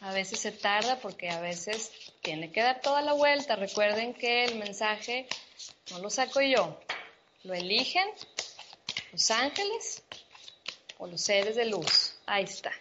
A 0.00 0.12
veces 0.12 0.40
se 0.40 0.52
tarda 0.52 0.98
porque 1.00 1.28
a 1.28 1.40
veces 1.40 1.90
tiene 2.22 2.50
que 2.50 2.62
dar 2.62 2.80
toda 2.80 3.02
la 3.02 3.12
vuelta. 3.12 3.56
Recuerden 3.56 4.14
que 4.14 4.44
el 4.44 4.58
mensaje 4.58 5.28
no 5.90 5.98
lo 5.98 6.08
saco 6.08 6.40
yo, 6.40 6.80
lo 7.44 7.54
eligen 7.54 8.06
los 9.12 9.30
ángeles 9.30 10.02
o 10.98 11.06
los 11.06 11.20
seres 11.20 11.56
de 11.56 11.66
luz. 11.66 12.14
Ahí 12.26 12.44
está. 12.44 12.72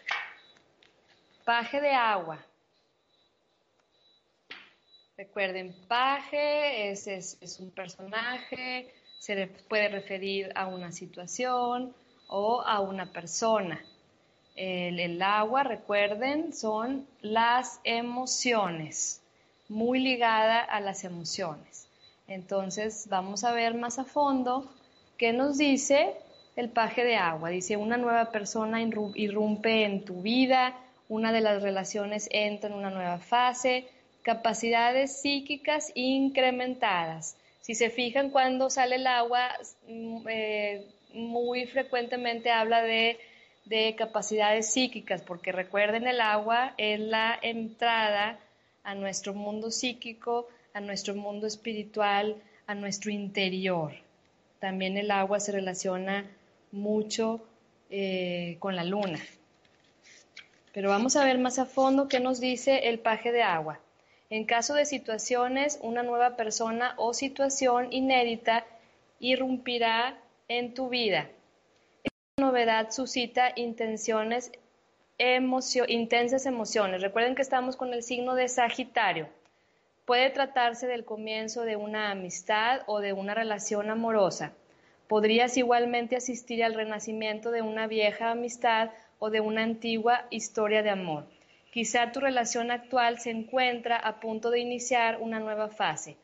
Paje 1.43 1.81
de 1.81 1.91
agua. 1.91 2.45
Recuerden, 5.17 5.75
paje 5.89 6.91
es, 6.91 7.07
es, 7.07 7.59
un 7.59 7.71
personaje, 7.71 8.93
se 9.17 9.47
puede 9.67 9.89
referir 9.89 10.49
a 10.55 10.67
una 10.67 10.93
situación 10.93 11.93
o 12.29 12.61
a 12.61 12.79
una 12.79 13.11
persona. 13.11 13.83
El, 14.61 15.21
agua, 15.21 15.63
recuerden, 15.63 16.51
son 16.51 17.07
las 17.21 17.79
emociones, 17.85 19.21
muy 19.69 19.99
ligada 20.01 20.59
a 20.59 20.81
las 20.81 21.05
emociones. 21.05 21.87
Entonces 22.27 23.07
vamos 23.09 23.45
a 23.45 23.53
ver 23.53 23.73
más 23.73 23.99
a 23.99 24.03
fondo 24.03 24.69
qué 25.17 25.31
nos 25.31 25.57
dice 25.57 26.13
el 26.57 26.67
paje 26.67 27.05
de 27.05 27.15
agua. 27.15 27.51
Dice, 27.51 27.77
una 27.77 27.95
nueva 27.95 28.31
persona 28.31 28.81
irrumpe 28.81 29.85
en 29.85 30.03
tu 30.03 30.21
vida, 30.21 30.75
una 31.07 31.31
de 31.31 31.39
las 31.39 31.61
relaciones 31.63 32.27
entra 32.29 32.69
en 32.69 32.75
una 32.75 32.89
nueva 32.89 33.19
fase, 33.19 33.87
capacidades 34.23 35.21
psíquicas 35.21 35.93
incrementadas. 35.95 37.37
Si 37.61 37.75
se 37.75 37.89
fijan 37.89 38.29
cuando 38.29 38.69
sale 38.69 38.95
el 38.95 39.07
agua, 39.07 39.51
mm, 39.87 40.27
eh, 40.27 40.85
muy 41.13 41.65
frecuentemente 41.65 42.51
habla 42.51 42.81
de, 42.81 43.17
capacidades 43.97 44.71
psíquicas, 44.71 45.21
porque 45.21 45.51
recuerden 45.51 46.07
el 46.07 46.21
agua 46.21 46.73
es 46.77 46.99
la 46.99 47.37
entrada 47.41 48.39
a 48.83 48.95
nuestro 48.95 49.33
mundo 49.33 49.71
psíquico 49.71 50.47
a 50.73 50.81
nuestro 50.81 51.15
mundo 51.15 51.47
espiritual, 51.47 52.35
a 52.67 52.75
nuestro 52.75 53.11
interior. 53.11 53.93
También 54.59 54.97
el 54.97 55.11
agua 55.11 55.39
se 55.39 55.51
relaciona 55.51 56.25
mucho 56.71 57.41
eh, 57.89 58.57
con 58.59 58.75
la 58.75 58.83
luna. 58.83 59.19
Pero 60.73 60.89
vamos 60.89 61.15
a 61.15 61.25
ver 61.25 61.39
más 61.39 61.59
a 61.59 61.65
fondo 61.65 62.07
qué 62.07 62.19
nos 62.19 62.39
dice 62.39 62.89
el 62.89 62.99
paje 62.99 63.31
de 63.31 63.41
agua. 63.41 63.79
En 64.29 64.45
caso 64.45 64.75
de 64.75 64.85
situaciones, 64.85 65.79
una 65.81 66.03
nueva 66.03 66.35
persona 66.35 66.93
o 66.97 67.13
situación 67.13 67.91
inédita 67.91 68.65
irrumpirá 69.19 70.19
en 70.47 70.75
tu 70.75 70.89
vida. 70.89 71.29
Novedad 72.39 72.91
suscita 72.91 73.51
intenciones, 73.57 74.53
intensas 75.17 76.45
emociones. 76.45 77.01
Recuerden 77.01 77.35
que 77.35 77.41
estamos 77.41 77.75
con 77.75 77.93
el 77.93 78.01
signo 78.01 78.33
de 78.33 78.47
Sagitario. 78.47 79.27
Puede 80.05 80.29
tratarse 80.29 80.87
del 80.87 81.03
comienzo 81.03 81.63
de 81.63 81.75
una 81.75 82.11
amistad 82.11 82.83
o 82.87 83.01
de 83.01 83.11
una 83.11 83.33
relación 83.33 83.89
amorosa. 83.89 84.53
Podrías 85.09 85.57
igualmente 85.57 86.15
asistir 86.15 86.63
al 86.63 86.75
renacimiento 86.75 87.51
de 87.51 87.61
una 87.61 87.87
vieja 87.87 88.31
amistad 88.31 88.91
o 89.19 89.29
de 89.29 89.41
una 89.41 89.63
antigua 89.63 90.25
historia 90.29 90.81
de 90.81 90.91
amor. 90.91 91.25
Quizá 91.73 92.13
tu 92.13 92.21
relación 92.21 92.71
actual 92.71 93.19
se 93.19 93.31
encuentra 93.31 93.97
a 93.97 94.21
punto 94.21 94.49
de 94.49 94.59
iniciar 94.59 95.17
una 95.19 95.41
nueva 95.41 95.67
fase. 95.67 96.15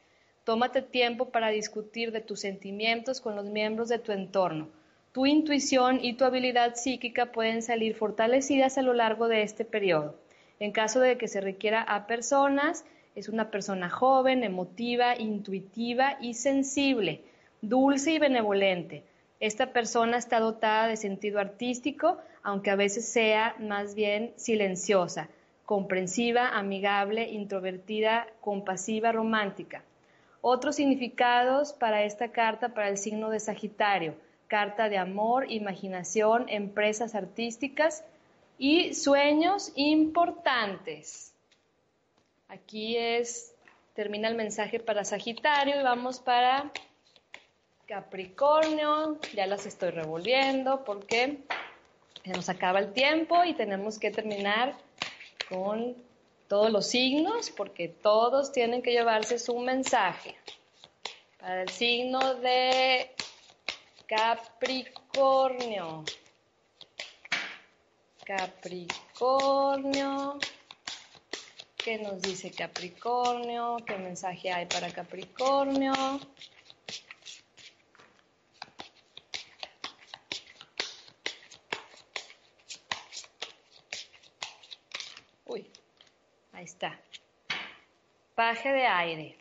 Tómate 0.45 0.81
tiempo 0.81 1.29
para 1.29 1.49
discutir 1.49 2.13
de 2.13 2.21
tus 2.21 2.39
sentimientos 2.39 3.19
con 3.19 3.35
los 3.35 3.47
miembros 3.47 3.89
de 3.89 3.99
tu 3.99 4.13
entorno. 4.13 4.69
Tu 5.15 5.25
intuición 5.27 6.03
y 6.03 6.15
tu 6.15 6.25
habilidad 6.25 6.75
psíquica 6.75 7.27
pueden 7.27 7.61
salir 7.61 7.95
fortalecidas 7.95 8.77
a 8.77 8.81
lo 8.81 8.93
largo 8.93 9.29
de 9.29 9.43
este 9.43 9.63
periodo. 9.63 10.15
En 10.59 10.73
caso 10.73 10.99
de 10.99 11.17
que 11.17 11.29
se 11.29 11.39
requiera 11.39 11.81
a 11.81 12.05
personas, 12.05 12.83
es 13.15 13.29
una 13.29 13.49
persona 13.49 13.89
joven, 13.89 14.43
emotiva, 14.43 15.17
intuitiva 15.17 16.17
y 16.19 16.33
sensible, 16.33 17.21
dulce 17.61 18.11
y 18.11 18.19
benevolente. 18.19 19.03
Esta 19.39 19.71
persona 19.71 20.17
está 20.17 20.41
dotada 20.41 20.87
de 20.87 20.97
sentido 20.97 21.39
artístico, 21.39 22.17
aunque 22.43 22.71
a 22.71 22.75
veces 22.75 23.07
sea 23.07 23.55
más 23.57 23.95
bien 23.95 24.33
silenciosa, 24.35 25.29
comprensiva, 25.65 26.49
amigable, 26.49 27.29
introvertida, 27.29 28.27
compasiva, 28.41 29.13
romántica. 29.13 29.81
Otros 30.41 30.75
significados 30.75 31.71
para 31.71 32.03
esta 32.03 32.33
carta 32.33 32.73
para 32.73 32.89
el 32.89 32.97
signo 32.97 33.29
de 33.29 33.39
Sagitario, 33.39 34.15
carta 34.47 34.89
de 34.89 34.97
amor, 34.97 35.51
imaginación, 35.51 36.45
empresas 36.49 37.15
artísticas 37.15 38.03
y 38.57 38.93
sueños 38.93 39.71
importantes. 39.75 41.33
Aquí 42.47 42.97
es, 42.97 43.53
termina 43.93 44.27
el 44.27 44.35
mensaje 44.35 44.79
para 44.79 45.03
Sagitario 45.03 45.79
y 45.79 45.83
vamos 45.83 46.19
para 46.19 46.71
Capricornio. 47.87 49.19
Ya 49.33 49.47
las 49.47 49.65
estoy 49.65 49.89
revolviendo 49.89 50.83
porque 50.85 51.39
se 52.23 52.31
nos 52.31 52.49
acaba 52.49 52.79
el 52.79 52.93
tiempo 52.93 53.43
y 53.43 53.53
tenemos 53.53 53.99
que 53.99 54.11
terminar 54.11 54.75
con 55.49 55.95
todos 56.47 56.71
los 56.71 56.87
signos 56.87 57.49
porque 57.51 57.87
todos 57.87 58.51
tienen 58.51 58.81
que 58.81 58.91
llevarse 58.91 59.39
su 59.39 59.57
mensaje. 59.59 60.35
Para 61.39 61.63
el 61.63 61.69
signo 61.69 62.35
de 62.35 63.11
Capricornio. 64.07 66.03
Capricornio. 68.23 69.69
¿Qué 71.75 71.97
nos 71.97 72.21
dice 72.21 72.51
Capricornio? 72.51 73.77
¿Qué 73.85 73.97
mensaje 73.97 74.51
hay 74.51 74.65
para 74.67 74.91
Capricornio? 74.91 75.93
Uy, 85.45 85.67
ahí 86.53 86.65
está. 86.65 86.99
Paje 88.35 88.71
de 88.71 88.85
aire. 88.85 89.37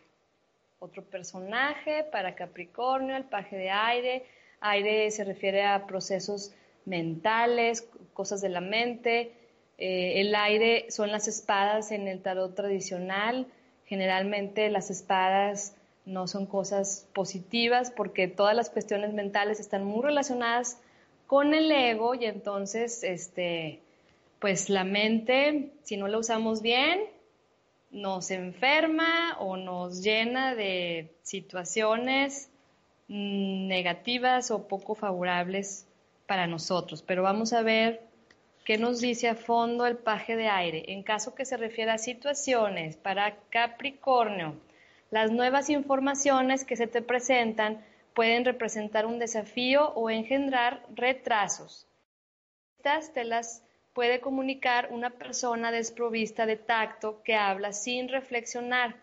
Otro 0.81 1.03
personaje 1.03 2.05
para 2.05 2.35
Capricornio, 2.35 3.17
el 3.17 3.25
paje 3.25 3.57
de 3.57 3.71
aire. 3.71 4.27
Aire 4.67 5.11
se 5.11 5.25
refiere 5.25 5.65
a 5.65 5.87
procesos 5.87 6.53
mentales, 6.85 7.87
cosas 8.13 8.41
de 8.41 8.49
la 8.49 8.61
mente, 8.61 9.33
eh, 9.79 10.21
el 10.21 10.35
aire 10.35 10.87
son 10.91 11.11
las 11.11 11.29
espadas 11.29 11.91
en 11.91 12.07
el 12.09 12.23
tarot 12.23 12.55
tradicional. 12.55 13.47
Generalmente 13.87 14.71
las 14.71 14.91
espadas 14.91 15.75
no 16.07 16.27
son 16.27 16.47
cosas 16.47 17.07
positivas 17.13 17.91
porque 17.91 18.29
todas 18.29 18.55
las 18.55 18.71
cuestiones 18.71 19.13
mentales 19.13 19.61
están 19.61 19.85
muy 19.85 20.03
relacionadas 20.03 20.79
con 21.27 21.55
el 21.55 21.71
ego 21.73 22.15
y 22.15 22.27
entonces, 22.27 23.03
este, 23.03 23.81
pues 24.39 24.69
la 24.69 24.85
mente, 24.85 25.71
si 25.83 25.97
no 25.97 26.07
la 26.09 26.19
usamos 26.19 26.63
bien, 26.63 27.01
nos 27.91 28.31
enferma 28.31 29.37
o 29.39 29.57
nos 29.57 30.03
llena 30.03 30.55
de 30.55 31.11
situaciones 31.23 32.51
negativas 33.09 34.51
o 34.51 34.67
poco 34.67 34.95
favorables 34.95 35.87
para 36.27 36.47
nosotros. 36.47 37.03
Pero 37.03 37.23
vamos 37.23 37.53
a 37.53 37.63
ver 37.63 38.01
¿Qué 38.65 38.79
nos 38.79 39.03
dice 39.03 39.29
a 39.29 39.35
fondo 39.35 39.85
el 39.85 39.99
paje 39.99 40.37
de 40.37 40.49
aire? 40.49 40.85
En 40.89 41.03
caso 41.03 41.35
que 41.35 41.45
se 41.45 41.59
refiera 41.59 41.95
a 41.95 41.99
situaciones 41.99 42.97
para 42.97 43.37
Capricornio, 43.51 44.59
las 45.11 45.31
nuevas 45.31 45.69
informaciones 45.69 46.65
que 46.65 46.77
se 46.77 46.87
te 46.87 47.03
presentan 47.03 47.85
pueden 48.15 48.47
representar 48.47 49.05
un 49.05 49.19
desafío 49.19 49.91
o 49.91 50.09
engendrar 50.09 50.83
retrasos. 50.95 51.87
Estas 52.79 53.13
te 53.13 53.25
las 53.25 53.63
puede 53.93 54.21
comunicar 54.21 54.89
una 54.91 55.11
persona 55.11 55.71
desprovista 55.71 56.47
de 56.47 56.57
tacto 56.57 57.23
que 57.23 57.35
habla 57.35 57.75
sin 57.75 58.09
reflexionar. 58.09 58.97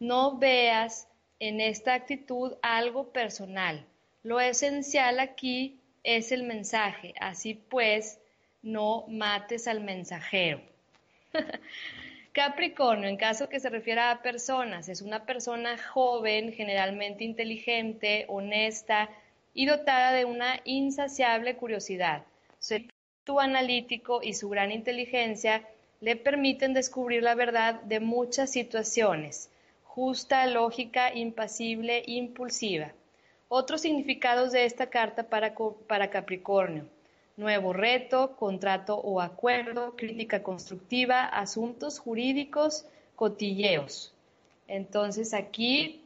No 0.00 0.36
veas 0.36 1.06
en 1.40 1.60
esta 1.60 1.94
actitud 1.94 2.54
algo 2.62 3.12
personal. 3.12 3.84
Lo 4.22 4.40
esencial 4.40 5.20
aquí 5.20 5.78
es 6.02 6.32
el 6.32 6.44
mensaje. 6.44 7.14
Así 7.20 7.54
pues, 7.54 8.18
no 8.62 9.04
mates 9.08 9.68
al 9.68 9.80
mensajero. 9.80 10.60
Capricornio, 12.32 13.08
en 13.08 13.16
caso 13.16 13.48
que 13.48 13.60
se 13.60 13.70
refiera 13.70 14.10
a 14.10 14.20
personas, 14.20 14.88
es 14.88 15.00
una 15.00 15.24
persona 15.24 15.78
joven, 15.78 16.52
generalmente 16.52 17.24
inteligente, 17.24 18.26
honesta 18.28 19.08
y 19.54 19.64
dotada 19.64 20.12
de 20.12 20.26
una 20.26 20.60
insaciable 20.64 21.56
curiosidad. 21.56 22.24
Su 22.58 22.74
espíritu 22.74 23.40
analítico 23.40 24.20
y 24.22 24.34
su 24.34 24.50
gran 24.50 24.70
inteligencia 24.70 25.66
le 26.00 26.16
permiten 26.16 26.74
descubrir 26.74 27.22
la 27.22 27.34
verdad 27.34 27.80
de 27.82 28.00
muchas 28.00 28.50
situaciones, 28.50 29.50
justa, 29.96 30.46
lógica, 30.46 31.12
impasible, 31.12 32.04
impulsiva. 32.06 32.92
Otros 33.48 33.80
significados 33.80 34.52
de 34.52 34.64
esta 34.64 34.86
carta 34.90 35.24
para, 35.24 35.54
para 35.88 36.10
Capricornio 36.10 36.84
nuevo 37.36 37.72
reto, 37.72 38.34
contrato 38.36 38.96
o 38.96 39.20
acuerdo, 39.20 39.94
crítica 39.94 40.42
constructiva, 40.42 41.24
asuntos 41.24 41.98
jurídicos, 41.98 42.86
cotilleos. 43.14 44.12
Entonces 44.68 45.34
aquí 45.34 46.02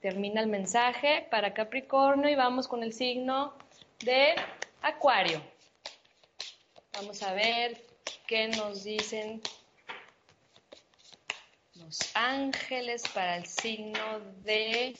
termina 0.00 0.40
el 0.42 0.48
mensaje 0.48 1.26
para 1.30 1.54
Capricornio 1.54 2.28
y 2.28 2.34
vamos 2.34 2.68
con 2.68 2.82
el 2.82 2.92
signo 2.92 3.54
de 4.04 4.34
Acuario. 4.82 5.40
Vamos 6.92 7.22
a 7.22 7.32
ver 7.32 7.80
qué 8.26 8.48
nos 8.48 8.84
dicen 8.84 9.40
los 11.84 11.98
ángeles 12.14 13.02
para 13.12 13.36
el 13.36 13.46
signo 13.46 14.20
de 14.42 14.96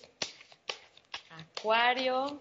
Acuario. 1.30 2.41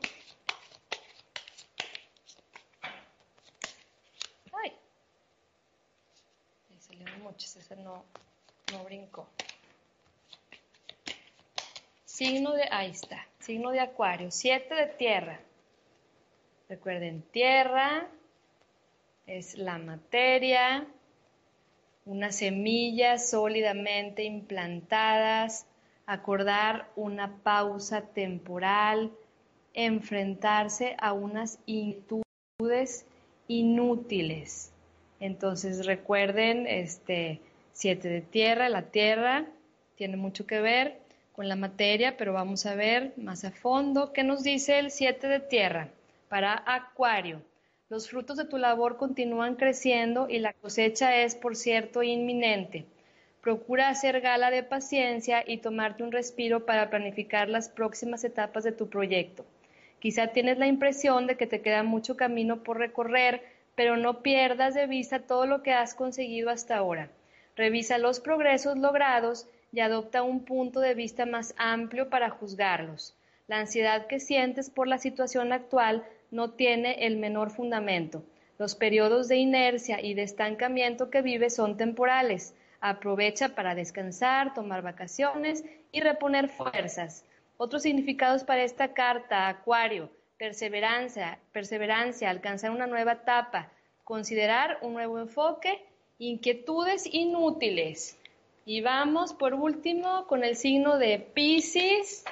ese 7.35 7.75
no, 7.77 8.05
no 8.71 8.83
brincó. 8.83 9.27
Signo 12.05 12.53
de, 12.53 12.63
ahí 12.71 12.91
está, 12.91 13.27
signo 13.39 13.71
de 13.71 13.79
acuario, 13.79 14.31
siete 14.31 14.73
de 14.75 14.85
tierra. 14.85 15.39
Recuerden, 16.69 17.21
tierra 17.31 18.07
es 19.25 19.57
la 19.57 19.77
materia, 19.77 20.87
unas 22.05 22.37
semillas 22.37 23.29
sólidamente 23.29 24.23
implantadas, 24.23 25.65
acordar 26.05 26.89
una 26.95 27.37
pausa 27.43 28.01
temporal, 28.01 29.11
enfrentarse 29.73 30.95
a 30.99 31.13
unas 31.13 31.59
inquietudes 31.65 33.05
inútiles. 33.47 34.71
Entonces 35.19 35.85
recuerden, 35.85 36.67
este, 36.67 37.39
siete 37.71 38.09
de 38.09 38.21
tierra, 38.21 38.69
la 38.69 38.83
tierra 38.83 39.45
tiene 39.95 40.17
mucho 40.17 40.45
que 40.45 40.59
ver, 40.59 41.03
con 41.33 41.49
la 41.49 41.55
materia, 41.55 42.15
pero 42.15 42.31
vamos 42.31 42.65
a 42.65 42.75
ver 42.75 43.13
más 43.17 43.43
a 43.43 43.51
fondo 43.51 44.13
qué 44.13 44.23
nos 44.23 44.43
dice 44.43 44.79
el 44.79 44.91
7 44.91 45.27
de 45.27 45.39
tierra 45.39 45.89
para 46.29 46.63
Acuario. 46.65 47.41
Los 47.93 48.09
frutos 48.09 48.37
de 48.37 48.45
tu 48.45 48.57
labor 48.57 48.97
continúan 48.97 49.53
creciendo 49.53 50.27
y 50.27 50.39
la 50.39 50.53
cosecha 50.53 51.15
es, 51.17 51.35
por 51.35 51.55
cierto, 51.55 52.01
inminente. 52.01 52.85
Procura 53.39 53.89
hacer 53.89 54.19
gala 54.19 54.49
de 54.49 54.63
paciencia 54.63 55.43
y 55.45 55.57
tomarte 55.57 56.01
un 56.01 56.11
respiro 56.11 56.65
para 56.65 56.89
planificar 56.89 57.49
las 57.49 57.69
próximas 57.69 58.23
etapas 58.23 58.63
de 58.63 58.71
tu 58.71 58.89
proyecto. 58.89 59.45
Quizá 59.99 60.29
tienes 60.29 60.57
la 60.57 60.65
impresión 60.65 61.27
de 61.27 61.37
que 61.37 61.45
te 61.45 61.61
queda 61.61 61.83
mucho 61.83 62.17
camino 62.17 62.63
por 62.63 62.79
recorrer, 62.79 63.43
pero 63.75 63.95
no 63.95 64.23
pierdas 64.23 64.73
de 64.73 64.87
vista 64.87 65.19
todo 65.19 65.45
lo 65.45 65.61
que 65.61 65.73
has 65.73 65.93
conseguido 65.93 66.49
hasta 66.49 66.77
ahora. 66.77 67.11
Revisa 67.55 67.99
los 67.99 68.19
progresos 68.19 68.75
logrados 68.75 69.45
y 69.71 69.81
adopta 69.81 70.23
un 70.23 70.45
punto 70.45 70.79
de 70.79 70.95
vista 70.95 71.27
más 71.27 71.53
amplio 71.59 72.09
para 72.09 72.31
juzgarlos. 72.31 73.15
La 73.47 73.59
ansiedad 73.59 74.07
que 74.07 74.19
sientes 74.19 74.71
por 74.71 74.87
la 74.87 74.97
situación 74.97 75.53
actual 75.53 76.03
no 76.33 76.49
tiene 76.49 77.05
el 77.05 77.17
menor 77.17 77.51
fundamento. 77.51 78.23
Los 78.57 78.73
periodos 78.73 79.27
de 79.27 79.37
inercia 79.37 80.01
y 80.01 80.15
de 80.15 80.23
estancamiento 80.23 81.11
que 81.11 81.21
vives 81.21 81.55
son 81.55 81.77
temporales. 81.77 82.55
Aprovecha 82.81 83.49
para 83.49 83.75
descansar, 83.75 84.55
tomar 84.55 84.81
vacaciones 84.81 85.63
y 85.91 86.01
reponer 86.01 86.49
fuerzas. 86.49 87.23
Otros 87.57 87.83
significados 87.83 88.43
para 88.43 88.63
esta 88.63 88.93
carta, 88.93 89.47
Acuario, 89.47 90.09
perseverancia, 90.39 91.37
perseverancia, 91.51 92.31
alcanzar 92.31 92.71
una 92.71 92.87
nueva 92.87 93.11
etapa, 93.13 93.71
considerar 94.03 94.79
un 94.81 94.93
nuevo 94.93 95.19
enfoque, 95.19 95.85
inquietudes 96.17 97.05
inútiles. 97.13 98.17
Y 98.65 98.81
vamos 98.81 99.33
por 99.33 99.53
último 99.53 100.25
con 100.25 100.43
el 100.43 100.55
signo 100.55 100.97
de 100.97 101.19
Pisces, 101.19 102.25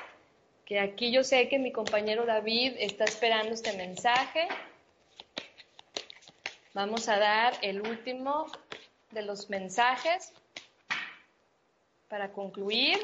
que 0.72 0.80
aquí 0.80 1.12
yo 1.12 1.22
sé 1.26 1.50
que 1.50 1.60
mi 1.60 1.74
compañero 1.74 2.26
David 2.26 2.76
está 2.78 3.04
esperando 3.04 3.54
este 3.54 3.74
mensaje. 3.74 4.48
Vamos 6.74 7.10
a 7.10 7.20
dar 7.20 7.58
el 7.62 7.82
último 7.82 8.46
de 9.12 9.22
los 9.24 9.50
mensajes 9.50 10.32
para 12.08 12.32
concluir. 12.32 12.98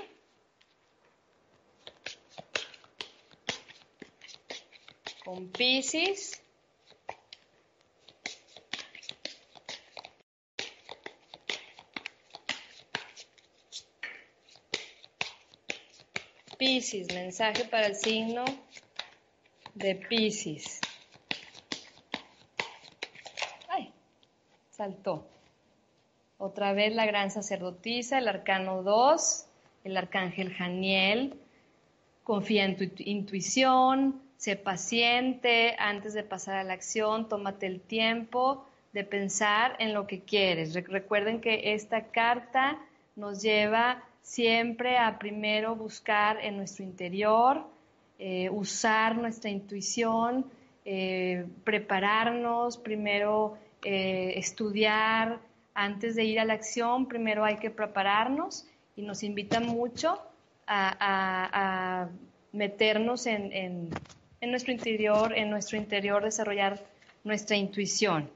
con 5.25 5.49
Pisces. 5.49 6.41
Pisces, 16.57 17.13
mensaje 17.13 17.65
para 17.65 17.85
el 17.85 17.95
signo 17.95 18.43
de 19.75 19.93
Pisces. 19.95 20.81
Ay, 23.69 23.93
saltó. 24.71 25.27
Otra 26.39 26.73
vez 26.73 26.95
la 26.95 27.05
gran 27.05 27.29
sacerdotisa, 27.29 28.17
el 28.17 28.27
arcano 28.27 28.81
2, 28.81 29.45
el 29.83 29.97
arcángel 29.97 30.51
Janiel. 30.51 31.39
Confía 32.23 32.65
en 32.65 32.75
tu 32.75 32.85
intuición, 33.03 34.19
sé 34.37 34.55
paciente 34.55 35.75
antes 35.77 36.13
de 36.15 36.23
pasar 36.23 36.55
a 36.55 36.63
la 36.63 36.73
acción, 36.73 37.29
tómate 37.29 37.67
el 37.67 37.81
tiempo 37.81 38.65
de 38.93 39.03
pensar 39.03 39.75
en 39.77 39.93
lo 39.93 40.07
que 40.07 40.21
quieres. 40.21 40.73
Recuerden 40.73 41.39
que 41.39 41.73
esta 41.73 42.07
carta 42.07 42.79
nos 43.15 43.43
lleva 43.43 44.03
siempre 44.27 44.97
a 44.97 45.17
primero 45.17 45.73
buscar 45.75 46.43
en 46.43 46.57
nuestro 46.57 46.83
interior, 46.83 47.65
eh, 48.19 48.49
usar 48.49 49.15
nuestra 49.17 49.49
intuición, 49.49 50.45
eh, 50.83 51.45
prepararnos, 51.63 52.77
primero 52.77 53.57
eh, 53.85 54.33
estudiar 54.35 55.39
antes 55.73 56.15
de 56.15 56.25
ir 56.25 56.41
a 56.41 56.45
la 56.45 56.53
acción, 56.53 57.07
primero 57.07 57.45
hay 57.45 57.55
que 57.55 57.69
prepararnos 57.69 58.67
y 58.97 59.01
nos 59.01 59.23
invita 59.23 59.61
mucho 59.61 60.21
a, 60.67 62.09
meternos 62.51 63.27
en, 63.27 63.53
en 63.53 64.51
nuestro 64.51 64.73
interior, 64.73 65.33
en 65.37 65.49
nuestro 65.49 65.77
interior 65.77 66.23
desarrollar 66.23 66.83
nuestra 67.23 67.55
intuición. 67.55 68.29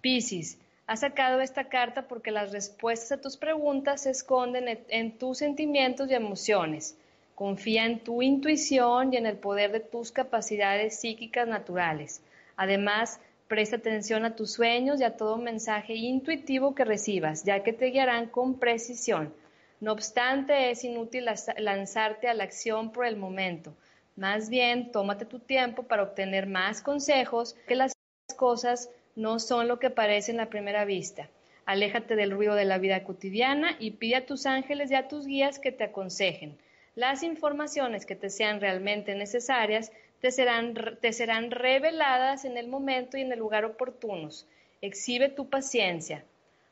Piscis, 0.00 0.58
has 0.86 1.00
sacado 1.00 1.40
esta 1.40 1.68
carta 1.68 2.08
porque 2.08 2.30
las 2.30 2.52
respuestas 2.52 3.12
a 3.12 3.20
tus 3.20 3.36
preguntas 3.36 4.02
se 4.02 4.10
esconden 4.10 4.84
en 4.88 5.18
tus 5.18 5.38
sentimientos 5.38 6.10
y 6.10 6.14
emociones. 6.14 6.96
Confía 7.34 7.84
en 7.86 8.00
tu 8.00 8.22
intuición 8.22 9.12
y 9.12 9.16
en 9.16 9.26
el 9.26 9.36
poder 9.36 9.72
de 9.72 9.80
tus 9.80 10.12
capacidades 10.12 11.00
psíquicas 11.00 11.48
naturales. 11.48 12.22
Además, 12.56 13.20
presta 13.48 13.76
atención 13.76 14.24
a 14.24 14.36
tus 14.36 14.52
sueños 14.52 15.00
y 15.00 15.04
a 15.04 15.16
todo 15.16 15.36
mensaje 15.36 15.94
intuitivo 15.94 16.74
que 16.74 16.84
recibas, 16.84 17.44
ya 17.44 17.62
que 17.62 17.72
te 17.72 17.86
guiarán 17.86 18.26
con 18.28 18.58
precisión. 18.58 19.34
No 19.80 19.92
obstante, 19.92 20.70
es 20.70 20.84
inútil 20.84 21.26
lanzarte 21.58 22.28
a 22.28 22.34
la 22.34 22.44
acción 22.44 22.92
por 22.92 23.06
el 23.06 23.16
momento 23.16 23.74
más 24.16 24.48
bien, 24.48 24.92
tómate 24.92 25.24
tu 25.24 25.40
tiempo 25.40 25.82
para 25.82 26.04
obtener 26.04 26.46
más 26.46 26.80
consejos, 26.80 27.56
que 27.66 27.74
las 27.74 27.92
cosas 28.36 28.88
no 29.16 29.38
son 29.38 29.68
lo 29.68 29.78
que 29.78 29.90
parecen 29.90 30.40
a 30.40 30.50
primera 30.50 30.84
vista. 30.84 31.28
Aléjate 31.66 32.16
del 32.16 32.30
ruido 32.30 32.54
de 32.54 32.64
la 32.64 32.78
vida 32.78 33.04
cotidiana 33.04 33.76
y 33.78 33.92
pide 33.92 34.16
a 34.16 34.26
tus 34.26 34.44
ángeles 34.46 34.90
y 34.90 34.94
a 34.94 35.08
tus 35.08 35.26
guías 35.26 35.58
que 35.58 35.72
te 35.72 35.84
aconsejen. 35.84 36.58
Las 36.94 37.22
informaciones 37.22 38.06
que 38.06 38.16
te 38.16 38.30
sean 38.30 38.60
realmente 38.60 39.14
necesarias 39.14 39.90
te 40.20 40.30
serán, 40.30 40.74
te 41.00 41.12
serán 41.12 41.50
reveladas 41.50 42.44
en 42.44 42.56
el 42.56 42.68
momento 42.68 43.16
y 43.16 43.22
en 43.22 43.32
el 43.32 43.38
lugar 43.38 43.64
oportunos. 43.64 44.46
Exhibe 44.80 45.28
tu 45.28 45.48
paciencia. 45.48 46.24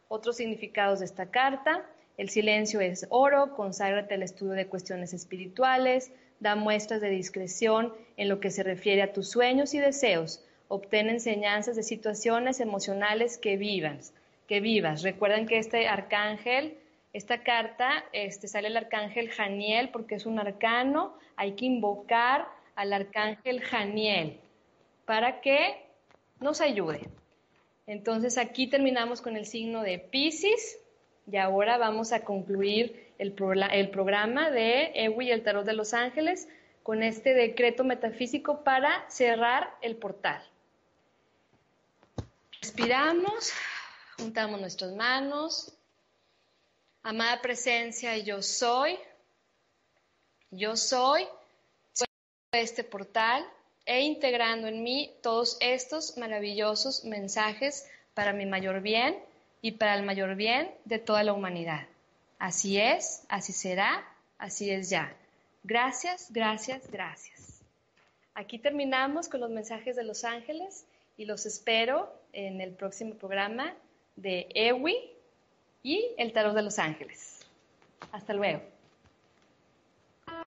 Otros 0.09 0.37
significados 0.37 1.01
de 1.01 1.07
esta 1.07 1.31
carta. 1.31 1.85
El 2.19 2.29
silencio 2.29 2.81
es 2.81 3.07
oro, 3.09 3.55
conságrate 3.55 4.15
al 4.15 4.23
estudio 4.23 4.53
de 4.53 4.67
cuestiones 4.67 5.15
espirituales, 5.15 6.13
da 6.41 6.55
muestras 6.55 7.01
de 7.01 7.09
discreción 7.09 7.95
en 8.17 8.29
lo 8.29 8.39
que 8.39 8.51
se 8.51 8.63
refiere 8.63 9.03
a 9.03 9.13
tus 9.13 9.31
sueños 9.31 9.75
y 9.75 9.79
deseos, 9.79 10.45
obtén 10.73 11.11
enseñanzas 11.11 11.77
de 11.77 11.83
situaciones 11.83 12.59
emocionales 12.59 13.37
que 13.37 13.59
vivas, 13.59 14.15
que 14.49 14.61
vivas. 14.61 15.03
Recuerden 15.03 15.47
que 15.47 15.59
este 15.59 15.87
arcángel, 15.87 16.79
esta 17.13 17.43
carta, 17.43 18.03
este, 18.15 18.49
sale 18.49 18.69
el 18.69 18.77
arcángel 18.79 19.29
Janiel 19.29 19.91
porque 19.91 20.15
es 20.15 20.25
un 20.25 20.39
arcano, 20.39 21.15
hay 21.37 21.53
que 21.53 21.67
invocar 21.67 22.49
al 22.75 22.95
arcángel 22.95 23.61
Janiel 23.61 24.41
para 25.05 25.43
que 25.43 25.85
nos 26.41 26.63
ayude. 26.63 27.01
Entonces 27.87 28.39
aquí 28.39 28.67
terminamos 28.67 29.21
con 29.21 29.37
el 29.37 29.45
signo 29.45 29.83
de 29.83 29.99
Pisces 29.99 30.79
y 31.31 31.37
ahora 31.37 31.77
vamos 31.77 32.15
a 32.15 32.25
concluir 32.25 33.13
el, 33.19 33.35
programa 33.35 34.51
de 34.51 34.91
EWI 34.95 35.27
y 35.27 35.31
el 35.33 35.43
Tarot 35.43 35.67
de 35.67 35.75
los 35.75 35.93
Ángeles 35.93 36.49
con 36.83 37.03
este 37.03 37.35
decreto 37.35 37.85
metafísico 37.85 38.65
para 38.65 39.05
cerrar 39.11 39.69
el 39.83 39.97
portal. 39.97 40.43
Respiramos, 42.63 43.53
juntamos 44.19 44.61
nuestras 44.61 44.93
manos. 44.93 45.73
Amada 47.03 47.43
presencia, 47.43 48.17
yo 48.19 48.41
soy. 48.41 48.97
Yo 50.53 50.77
soy 50.77 51.27
este 52.53 52.85
portal 52.85 53.45
e 53.85 54.03
integrando 54.03 54.69
en 54.69 54.85
mí 54.85 55.13
todos 55.23 55.57
estos 55.59 56.17
maravillosos 56.17 57.05
mensajes 57.05 57.91
para 58.15 58.33
mi 58.33 58.47
mayor 58.47 58.81
bien 58.81 59.19
y 59.61 59.73
para 59.73 59.97
el 59.97 60.05
mayor 60.05 60.37
bien 60.37 60.73
de 60.85 61.01
toda 61.01 61.25
la 61.25 61.33
humanidad. 61.33 61.89
Así 62.39 62.79
es, 62.79 63.25
así 63.29 63.53
será, 63.53 64.07
así 64.39 64.71
es 64.71 64.89
ya. 64.89 65.13
Gracias, 65.65 66.29
gracias, 66.31 66.89
gracias. 66.93 67.61
Aquí 68.35 68.61
terminamos 68.61 69.29
con 69.29 69.41
los 69.41 69.51
mensajes 69.51 69.97
de 69.97 70.05
los 70.05 70.23
ángeles 70.23 70.85
y 71.17 71.25
los 71.25 71.47
espero 71.47 72.13
en 72.33 72.61
el 72.61 72.73
próximo 72.73 73.15
programa 73.15 73.75
de 74.17 74.49
EWI 74.55 74.97
y 75.83 76.15
el 76.17 76.33
Tarot 76.33 76.55
de 76.55 76.63
los 76.63 76.79
Ángeles. 76.79 77.41
Hasta 78.13 78.35
luego. 78.35 78.72